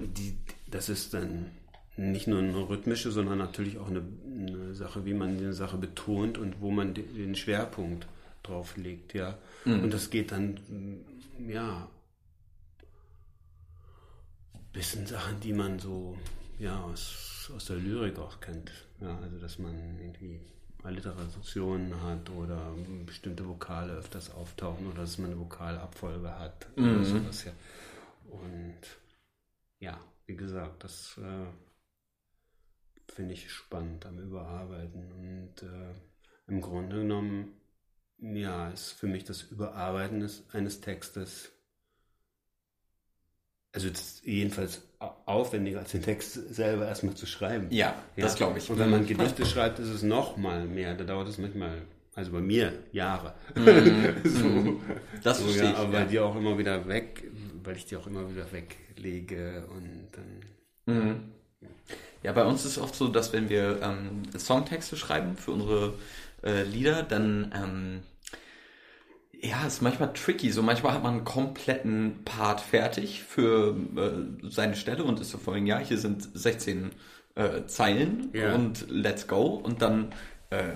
die, 0.00 0.38
das 0.66 0.88
ist 0.88 1.12
dann 1.12 1.50
nicht 1.96 2.26
nur 2.26 2.40
eine 2.40 2.68
rhythmische, 2.68 3.12
sondern 3.12 3.38
natürlich 3.38 3.78
auch 3.78 3.88
eine, 3.88 4.02
eine, 4.26 4.74
Sache, 4.74 5.04
wie 5.04 5.14
man 5.14 5.36
eine 5.36 5.52
Sache 5.52 5.76
betont 5.76 6.38
und 6.38 6.60
wo 6.60 6.70
man 6.70 6.94
den 6.94 7.34
Schwerpunkt 7.36 8.06
drauf 8.42 8.76
legt, 8.76 9.14
ja. 9.14 9.38
Mhm. 9.64 9.84
Und 9.84 9.94
das 9.94 10.10
geht 10.10 10.32
dann, 10.32 10.58
ja, 11.46 11.88
bis 14.72 14.94
in 14.94 15.06
Sachen, 15.06 15.40
die 15.40 15.52
man 15.52 15.78
so, 15.78 16.18
ja, 16.58 16.80
aus, 16.82 17.50
aus 17.54 17.66
der 17.66 17.76
Lyrik 17.76 18.18
auch 18.18 18.40
kennt. 18.40 18.72
Ja, 19.00 19.16
also 19.18 19.38
dass 19.38 19.58
man 19.58 19.98
irgendwie 20.00 20.40
Alliterationen 20.82 22.02
hat 22.02 22.28
oder 22.30 22.74
bestimmte 23.06 23.46
Vokale 23.48 23.94
öfters 23.94 24.30
auftauchen 24.30 24.86
oder 24.86 25.02
dass 25.02 25.18
man 25.18 25.30
eine 25.30 25.40
Vokalabfolge 25.40 26.38
hat 26.38 26.66
mhm. 26.76 26.96
oder 26.96 27.04
sowas, 27.04 27.44
ja. 27.44 27.52
Und 28.30 28.80
ja, 29.78 29.98
wie 30.26 30.36
gesagt, 30.36 30.84
das 30.84 31.18
äh, 31.18 31.46
finde 33.14 33.34
ich 33.34 33.50
spannend 33.50 34.04
am 34.06 34.18
Überarbeiten 34.18 35.12
und 35.12 35.62
äh, 35.62 35.94
im 36.46 36.60
Grunde 36.60 36.98
genommen, 36.98 37.54
ja, 38.18 38.68
ist 38.70 38.92
für 38.92 39.06
mich 39.06 39.24
das 39.24 39.42
Überarbeiten 39.42 40.20
des, 40.20 40.44
eines 40.52 40.80
Textes 40.80 41.54
also 43.74 43.88
jedenfalls 44.22 44.82
aufwendiger 45.26 45.80
als 45.80 45.90
den 45.90 46.02
Text 46.02 46.54
selber 46.54 46.86
erstmal 46.86 47.14
zu 47.14 47.26
schreiben. 47.26 47.66
Ja, 47.70 47.94
ja. 48.14 48.22
das 48.22 48.36
glaube 48.36 48.58
ich. 48.58 48.70
Und 48.70 48.78
wenn 48.78 48.90
man 48.90 49.04
Gedichte 49.04 49.44
schreibt, 49.44 49.80
ist 49.80 49.88
es 49.88 50.02
noch 50.02 50.36
mal 50.36 50.64
mehr. 50.66 50.94
Da 50.94 51.02
dauert 51.02 51.28
es 51.28 51.38
manchmal, 51.38 51.82
also 52.14 52.30
bei 52.30 52.40
mir, 52.40 52.72
Jahre. 52.92 53.34
Mm, 53.56 53.64
so. 54.28 54.46
Mm. 54.46 54.80
Das 55.24 55.38
so, 55.38 55.44
verstehe 55.44 55.72
ja, 55.72 55.76
Aber 55.76 55.98
ja. 55.98 56.04
die 56.04 56.20
auch 56.20 56.36
immer 56.36 56.56
wieder 56.56 56.86
weg, 56.86 57.24
weil 57.64 57.76
ich 57.76 57.86
die 57.86 57.96
auch 57.96 58.06
immer 58.06 58.30
wieder 58.30 58.46
weglege 58.52 59.66
und 59.66 60.08
dann... 60.12 60.94
Mhm. 60.94 61.20
Ja, 61.60 61.68
bei 62.32 62.44
uns 62.44 62.64
ist 62.64 62.72
es 62.72 62.78
oft 62.78 62.94
so, 62.94 63.08
dass 63.08 63.32
wenn 63.32 63.48
wir 63.48 63.80
ähm, 63.82 64.22
Songtexte 64.36 64.96
schreiben 64.96 65.36
für 65.36 65.52
unsere 65.52 65.94
äh, 66.42 66.62
Lieder, 66.62 67.02
dann... 67.02 67.52
Ähm, 67.54 68.00
ja, 69.44 69.66
ist 69.66 69.82
manchmal 69.82 70.12
tricky. 70.14 70.50
So 70.50 70.62
manchmal 70.62 70.94
hat 70.94 71.02
man 71.02 71.16
einen 71.16 71.24
kompletten 71.24 72.24
Part 72.24 72.62
fertig 72.62 73.22
für 73.22 73.76
äh, 73.94 74.48
seine 74.48 74.74
Stelle 74.74 75.04
und 75.04 75.20
ist 75.20 75.30
so 75.30 75.38
vorhin, 75.38 75.66
ja, 75.66 75.78
hier 75.78 75.98
sind 75.98 76.26
16 76.32 76.92
äh, 77.34 77.66
Zeilen 77.66 78.30
ja. 78.32 78.54
und 78.54 78.86
let's 78.88 79.28
go. 79.28 79.42
Und 79.48 79.82
dann 79.82 80.14
äh, 80.48 80.72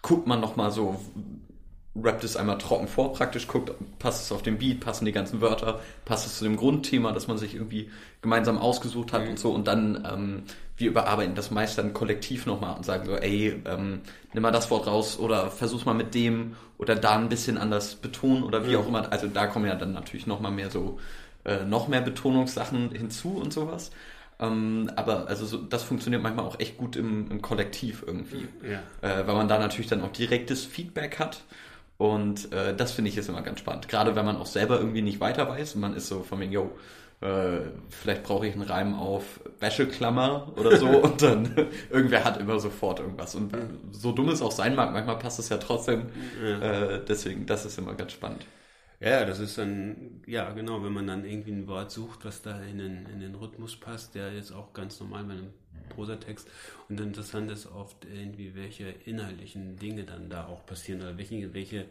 guckt 0.00 0.26
man 0.26 0.40
nochmal 0.40 0.70
so, 0.70 0.98
rappt 2.02 2.24
es 2.24 2.36
einmal 2.36 2.58
trocken 2.58 2.88
vor, 2.88 3.12
praktisch 3.12 3.46
guckt, 3.46 3.72
passt 3.98 4.24
es 4.24 4.32
auf 4.32 4.42
den 4.42 4.58
Beat, 4.58 4.80
passen 4.80 5.04
die 5.04 5.12
ganzen 5.12 5.40
Wörter, 5.40 5.80
passt 6.04 6.26
es 6.26 6.38
zu 6.38 6.44
dem 6.44 6.56
Grundthema, 6.56 7.12
das 7.12 7.28
man 7.28 7.38
sich 7.38 7.54
irgendwie 7.54 7.90
gemeinsam 8.22 8.58
ausgesucht 8.58 9.12
hat 9.12 9.24
mhm. 9.24 9.30
und 9.30 9.38
so. 9.38 9.50
Und 9.52 9.66
dann, 9.66 10.06
ähm, 10.10 10.42
wir 10.76 10.90
überarbeiten 10.90 11.34
das 11.34 11.50
meist 11.50 11.78
dann 11.78 11.92
kollektiv 11.92 12.46
nochmal 12.46 12.76
und 12.76 12.84
sagen 12.84 13.06
so, 13.06 13.16
ey, 13.16 13.60
ähm, 13.66 14.00
nimm 14.32 14.42
mal 14.42 14.52
das 14.52 14.70
Wort 14.70 14.86
raus 14.86 15.18
oder 15.18 15.50
versuch 15.50 15.84
mal 15.84 15.94
mit 15.94 16.14
dem 16.14 16.54
oder 16.78 16.94
da 16.94 17.16
ein 17.16 17.28
bisschen 17.28 17.58
anders 17.58 17.96
betonen 17.96 18.42
oder 18.42 18.66
wie 18.66 18.70
mhm. 18.70 18.82
auch 18.82 18.88
immer. 18.88 19.12
Also 19.12 19.26
da 19.26 19.46
kommen 19.46 19.66
ja 19.66 19.74
dann 19.74 19.92
natürlich 19.92 20.26
nochmal 20.26 20.52
mehr 20.52 20.70
so, 20.70 20.98
äh, 21.44 21.64
noch 21.64 21.88
mehr 21.88 22.00
Betonungssachen 22.00 22.90
hinzu 22.92 23.36
und 23.36 23.52
sowas. 23.52 23.90
Ähm, 24.40 24.90
aber 24.94 25.26
also 25.26 25.46
so, 25.46 25.58
das 25.58 25.82
funktioniert 25.82 26.22
manchmal 26.22 26.44
auch 26.44 26.60
echt 26.60 26.76
gut 26.76 26.96
im, 26.96 27.30
im 27.30 27.42
Kollektiv 27.42 28.04
irgendwie. 28.06 28.46
Ja. 28.62 28.82
Äh, 29.02 29.26
weil 29.26 29.34
man 29.34 29.48
da 29.48 29.58
natürlich 29.58 29.88
dann 29.88 30.02
auch 30.02 30.12
direktes 30.12 30.64
Feedback 30.64 31.18
hat. 31.18 31.42
Und 31.98 32.52
äh, 32.52 32.74
das 32.76 32.92
finde 32.92 33.10
ich 33.10 33.16
jetzt 33.16 33.28
immer 33.28 33.42
ganz 33.42 33.58
spannend. 33.58 33.88
Gerade 33.88 34.14
wenn 34.16 34.24
man 34.24 34.36
auch 34.36 34.46
selber 34.46 34.78
irgendwie 34.78 35.02
nicht 35.02 35.20
weiter 35.20 35.48
weiß 35.48 35.74
und 35.74 35.80
man 35.80 35.94
ist 35.94 36.06
so 36.08 36.22
von 36.22 36.38
mir, 36.38 36.46
yo, 36.46 36.70
äh, 37.20 37.60
vielleicht 37.90 38.22
brauche 38.22 38.46
ich 38.46 38.54
einen 38.54 38.62
Reim 38.62 38.94
auf 38.94 39.40
Wäscheklammer 39.58 40.52
oder 40.56 40.76
so 40.76 40.86
und 41.02 41.20
dann 41.20 41.68
irgendwer 41.90 42.24
hat 42.24 42.40
immer 42.40 42.60
sofort 42.60 43.00
irgendwas. 43.00 43.34
Und 43.34 43.52
so 43.90 44.12
dumm 44.12 44.28
es 44.28 44.40
auch 44.42 44.52
sein 44.52 44.76
mag, 44.76 44.92
manchmal 44.92 45.18
passt 45.18 45.40
es 45.40 45.48
ja 45.48 45.58
trotzdem. 45.58 46.06
Ja. 46.40 46.60
Äh, 46.60 47.04
deswegen, 47.04 47.46
das 47.46 47.64
ist 47.66 47.78
immer 47.78 47.94
ganz 47.94 48.12
spannend. 48.12 48.46
Ja, 49.00 49.24
das 49.24 49.40
ist 49.40 49.58
dann, 49.58 50.22
ja 50.26 50.50
genau, 50.52 50.82
wenn 50.84 50.92
man 50.92 51.06
dann 51.06 51.24
irgendwie 51.24 51.52
ein 51.52 51.66
Wort 51.68 51.90
sucht, 51.90 52.24
was 52.24 52.42
da 52.42 52.60
in 52.62 52.78
den, 52.78 53.06
in 53.06 53.20
den 53.20 53.34
Rhythmus 53.34 53.76
passt, 53.76 54.14
der 54.14 54.32
jetzt 54.32 54.52
auch 54.52 54.72
ganz 54.72 54.98
normal 55.00 55.24
bei 55.24 55.32
einem 55.34 55.52
Prosatext. 55.88 56.48
Und 56.88 57.00
interessant 57.00 57.50
ist 57.50 57.66
oft 57.66 58.04
irgendwie, 58.04 58.54
welche 58.54 58.88
inhaltlichen 59.04 59.76
Dinge 59.76 60.04
dann 60.04 60.28
da 60.28 60.46
auch 60.46 60.64
passieren 60.66 61.02
oder 61.02 61.16
welche, 61.18 61.52
welche, 61.54 61.86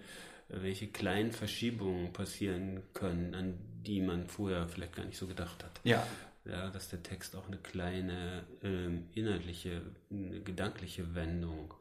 welche 0.49 0.87
kleinen 0.87 1.31
Verschiebungen 1.31 2.13
passieren 2.13 2.81
können, 2.93 3.33
an 3.35 3.55
die 3.85 4.01
man 4.01 4.27
vorher 4.27 4.67
vielleicht 4.67 4.95
gar 4.95 5.05
nicht 5.05 5.17
so 5.17 5.27
gedacht 5.27 5.63
hat. 5.63 5.79
Ja. 5.83 6.05
Ja, 6.45 6.69
dass 6.69 6.87
der 6.87 7.03
Text 7.03 7.35
auch 7.35 7.47
eine 7.47 7.57
kleine 7.57 8.45
ähm, 8.63 9.07
inhaltliche, 9.13 9.81
eine 10.09 10.39
gedankliche 10.39 11.13
Wendung 11.13 11.73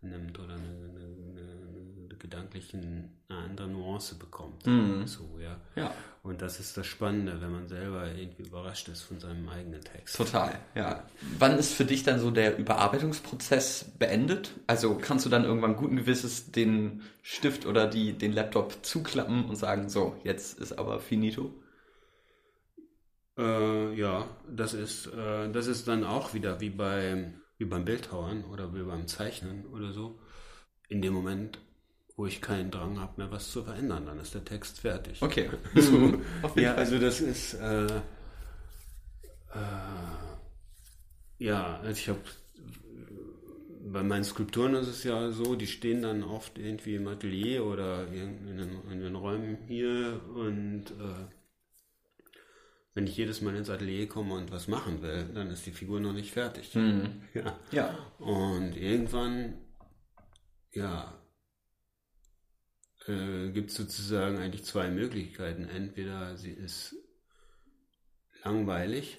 nimmt 0.00 0.38
oder 0.38 0.54
eine, 0.54 0.64
eine, 0.64 1.04
eine 1.30 1.97
gedanklichen 2.18 3.22
eine 3.28 3.38
andere 3.38 3.68
Nuance 3.68 4.14
bekommt. 4.16 4.66
Mhm. 4.66 5.06
So, 5.06 5.38
ja. 5.40 5.56
ja. 5.76 5.92
Und 6.22 6.42
das 6.42 6.60
ist 6.60 6.76
das 6.76 6.86
Spannende, 6.86 7.40
wenn 7.40 7.52
man 7.52 7.68
selber 7.68 8.10
irgendwie 8.12 8.42
überrascht 8.42 8.88
ist 8.88 9.02
von 9.02 9.20
seinem 9.20 9.48
eigenen 9.48 9.80
Text. 9.80 10.16
Total, 10.16 10.58
ja. 10.74 11.04
Wann 11.38 11.58
ist 11.58 11.74
für 11.74 11.84
dich 11.84 12.02
dann 12.02 12.20
so 12.20 12.30
der 12.30 12.58
Überarbeitungsprozess 12.58 13.92
beendet? 13.98 14.52
Also 14.66 14.96
kannst 14.96 15.26
du 15.26 15.30
dann 15.30 15.44
irgendwann 15.44 15.76
guten 15.76 15.96
Gewisses 15.96 16.50
den 16.50 17.02
Stift 17.22 17.66
oder 17.66 17.86
die, 17.86 18.12
den 18.12 18.32
Laptop 18.32 18.84
zuklappen 18.84 19.44
und 19.44 19.56
sagen, 19.56 19.88
so, 19.88 20.16
jetzt 20.24 20.58
ist 20.58 20.78
aber 20.78 21.00
finito? 21.00 21.54
Äh, 23.36 23.94
ja, 23.94 24.28
das 24.50 24.74
ist, 24.74 25.06
äh, 25.06 25.50
das 25.50 25.66
ist 25.66 25.86
dann 25.86 26.04
auch 26.04 26.34
wieder 26.34 26.60
wie 26.60 26.70
bei 26.70 27.32
wie 27.58 27.64
beim 27.64 27.84
Bildhauern 27.84 28.44
oder 28.44 28.72
wie 28.74 28.82
beim 28.82 29.06
Zeichnen 29.06 29.66
oder 29.66 29.92
so. 29.92 30.18
In 30.88 31.02
dem 31.02 31.12
Moment, 31.12 31.58
wo 32.18 32.26
ich 32.26 32.40
keinen 32.40 32.72
Drang 32.72 32.98
habe, 32.98 33.12
mehr 33.16 33.30
was 33.30 33.52
zu 33.52 33.62
verändern, 33.62 34.06
dann 34.06 34.18
ist 34.18 34.34
der 34.34 34.44
Text 34.44 34.80
fertig. 34.80 35.22
Okay. 35.22 35.48
So, 35.76 36.20
ja, 36.60 36.74
also 36.74 36.98
das 36.98 37.20
ist 37.20 37.54
äh, 37.54 37.86
äh, 37.86 38.00
ja, 41.38 41.78
also 41.78 41.92
ich 41.92 42.08
habe 42.08 42.18
bei 43.92 44.02
meinen 44.02 44.24
Skulpturen 44.24 44.74
ist 44.74 44.88
es 44.88 45.04
ja 45.04 45.30
so, 45.30 45.54
die 45.54 45.68
stehen 45.68 46.02
dann 46.02 46.24
oft 46.24 46.58
irgendwie 46.58 46.96
im 46.96 47.06
Atelier 47.06 47.64
oder 47.64 48.08
in, 48.08 48.56
den, 48.56 48.82
in 48.90 49.00
den 49.00 49.14
Räumen 49.14 49.56
hier 49.68 50.20
und 50.34 50.90
äh, 50.90 51.24
wenn 52.94 53.06
ich 53.06 53.16
jedes 53.16 53.42
Mal 53.42 53.54
ins 53.54 53.70
Atelier 53.70 54.08
komme 54.08 54.34
und 54.34 54.50
was 54.50 54.66
machen 54.66 55.02
will, 55.02 55.30
dann 55.32 55.52
ist 55.52 55.66
die 55.66 55.70
Figur 55.70 56.00
noch 56.00 56.12
nicht 56.12 56.32
fertig. 56.32 56.74
Mhm. 56.74 57.22
Ja. 57.32 57.56
ja. 57.70 57.98
Und 58.18 58.76
irgendwann, 58.76 59.54
ja, 60.72 61.17
äh, 63.08 63.50
gibt 63.50 63.70
es 63.70 63.76
sozusagen 63.76 64.38
eigentlich 64.38 64.64
zwei 64.64 64.90
Möglichkeiten. 64.90 65.64
Entweder 65.64 66.36
sie 66.36 66.50
ist 66.50 66.94
langweilig, 68.44 69.18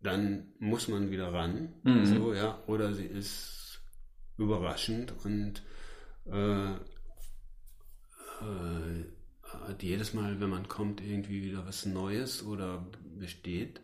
dann 0.00 0.52
muss 0.58 0.88
man 0.88 1.10
wieder 1.10 1.32
ran, 1.32 1.74
mhm. 1.84 2.06
so, 2.06 2.34
ja, 2.34 2.62
oder 2.66 2.92
sie 2.94 3.06
ist 3.06 3.80
überraschend 4.36 5.14
und 5.24 5.62
äh, 6.26 6.72
äh, 8.42 9.04
hat 9.42 9.82
jedes 9.82 10.14
Mal, 10.14 10.40
wenn 10.40 10.50
man 10.50 10.68
kommt, 10.68 11.00
irgendwie 11.00 11.42
wieder 11.42 11.66
was 11.66 11.86
Neues 11.86 12.44
oder 12.44 12.86
besteht. 13.18 13.80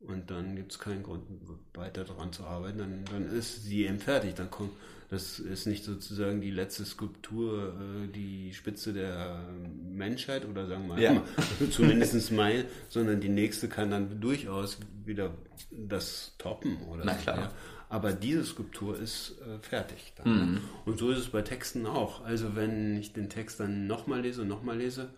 Und 0.00 0.30
dann 0.30 0.56
gibt 0.56 0.72
es 0.72 0.78
keinen 0.78 1.02
Grund, 1.02 1.26
weiter 1.74 2.04
daran 2.04 2.32
zu 2.32 2.44
arbeiten. 2.44 2.78
Dann, 2.78 3.04
dann 3.04 3.26
ist 3.26 3.64
sie 3.64 3.84
eben 3.84 3.98
fertig. 3.98 4.34
Dann 4.34 4.50
kommt, 4.50 4.72
das 5.08 5.38
ist 5.38 5.66
nicht 5.66 5.84
sozusagen 5.84 6.40
die 6.40 6.50
letzte 6.50 6.84
Skulptur, 6.84 7.74
äh, 7.80 8.08
die 8.08 8.52
Spitze 8.52 8.92
der 8.92 9.48
Menschheit 9.90 10.44
oder 10.44 10.66
sagen 10.66 10.86
wir 10.86 10.94
mal, 10.94 11.02
ja. 11.02 11.22
zumindest 11.70 12.30
mein, 12.32 12.64
sondern 12.88 13.20
die 13.20 13.30
nächste 13.30 13.68
kann 13.68 13.90
dann 13.90 14.20
durchaus 14.20 14.78
wieder 15.04 15.34
das 15.70 16.34
toppen 16.38 16.82
oder 16.88 17.04
Na 17.04 17.14
klar. 17.14 17.38
Ja. 17.38 17.52
Aber 17.90 18.12
diese 18.12 18.44
Skulptur 18.44 18.98
ist 18.98 19.40
äh, 19.40 19.58
fertig. 19.60 20.12
Dann, 20.16 20.36
ne? 20.36 20.44
mhm. 20.44 20.60
Und 20.84 20.98
so 20.98 21.10
ist 21.10 21.18
es 21.18 21.28
bei 21.30 21.40
Texten 21.40 21.86
auch. 21.86 22.22
Also 22.22 22.54
wenn 22.54 22.98
ich 22.98 23.14
den 23.14 23.30
Text 23.30 23.60
dann 23.60 23.86
nochmal 23.86 24.20
lese 24.20 24.42
und 24.42 24.48
nochmal 24.48 24.76
lese 24.76 25.14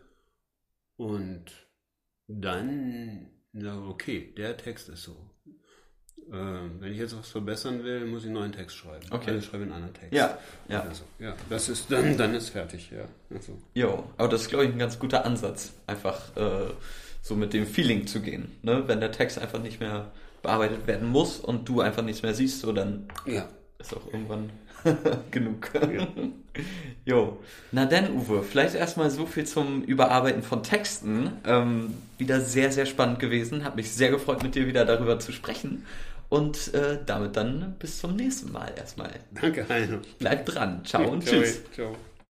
und 0.97 1.47
dann 2.29 3.29
sage, 3.53 3.83
okay, 3.83 4.33
der 4.37 4.57
Text 4.57 4.89
ist 4.89 5.03
so. 5.03 5.30
Äh, 6.31 6.35
wenn 6.81 6.93
ich 6.93 6.99
jetzt 6.99 7.19
was 7.19 7.29
verbessern 7.29 7.83
will, 7.83 8.07
muss 8.07 8.21
ich 8.21 8.27
einen 8.27 8.35
neuen 8.35 8.53
Text 8.53 8.77
schreiben. 8.77 9.05
Okay. 9.11 9.31
Also 9.31 9.39
ich 9.39 9.45
schreibe 9.47 9.65
einen 9.65 9.73
anderen 9.73 9.95
Text. 9.95 10.13
Ja, 10.13 10.39
ja. 10.69 10.81
Also, 10.83 11.03
ja, 11.19 11.35
das 11.49 11.69
ist 11.69 11.91
dann, 11.91 12.17
dann 12.17 12.35
ist 12.35 12.51
fertig, 12.51 12.91
ja. 12.91 13.05
Also. 13.35 13.59
Jo, 13.75 14.05
aber 14.17 14.29
das 14.29 14.43
ist, 14.43 14.49
glaube 14.49 14.65
ich, 14.67 14.73
ein 14.73 14.79
ganz 14.79 14.99
guter 14.99 15.25
Ansatz, 15.25 15.73
einfach 15.87 16.37
äh, 16.37 16.71
so 17.23 17.35
mit 17.35 17.53
dem 17.53 17.67
Feeling 17.67 18.07
zu 18.07 18.21
gehen. 18.21 18.57
Ne? 18.63 18.85
Wenn 18.87 19.01
der 19.01 19.13
Text 19.13 19.39
einfach 19.39 19.61
nicht 19.61 19.81
mehr 19.81 20.13
bearbeitet 20.43 20.87
werden 20.87 21.09
muss 21.09 21.39
und 21.39 21.69
du 21.69 21.81
einfach 21.81 22.03
nichts 22.03 22.23
mehr 22.23 22.35
siehst, 22.35 22.61
so 22.61 22.73
dann 22.73 23.09
ja. 23.27 23.47
ist 23.79 23.95
auch 23.95 24.07
irgendwann 24.07 24.51
genug. 25.31 25.71
Ja. 25.75 26.09
jo. 27.05 27.39
Na 27.73 27.87
denn, 27.87 28.11
Uwe, 28.17 28.43
vielleicht 28.43 28.75
erstmal 28.75 29.11
so 29.11 29.27
viel 29.27 29.47
zum 29.47 29.83
Überarbeiten 29.83 30.43
von 30.43 30.63
Texten. 30.63 31.33
Ähm, 31.45 31.95
wieder 32.19 32.41
sehr, 32.41 32.73
sehr 32.73 32.87
spannend 32.87 33.19
gewesen. 33.19 33.65
Hat 33.65 33.77
mich 33.77 33.93
sehr 33.93 34.11
gefreut, 34.11 34.43
mit 34.43 34.55
dir 34.55 34.67
wieder 34.67 34.85
darüber 34.85 35.19
zu 35.19 35.33
sprechen. 35.33 35.85
Und 36.31 36.73
äh, 36.75 36.99
damit 37.05 37.37
dann 37.37 37.75
bis 37.79 37.99
zum 37.99 38.17
nächsten 38.17 38.53
Mal 38.53 38.73
erstmal. 38.77 39.11
Danke, 39.33 39.69
Heino. 39.69 39.99
Bleib 40.19 40.47
dran. 40.47 40.83
Ciao 40.85 41.11
und 41.11 41.27
tschüss. 41.27 41.61
Ciao. 41.75 41.97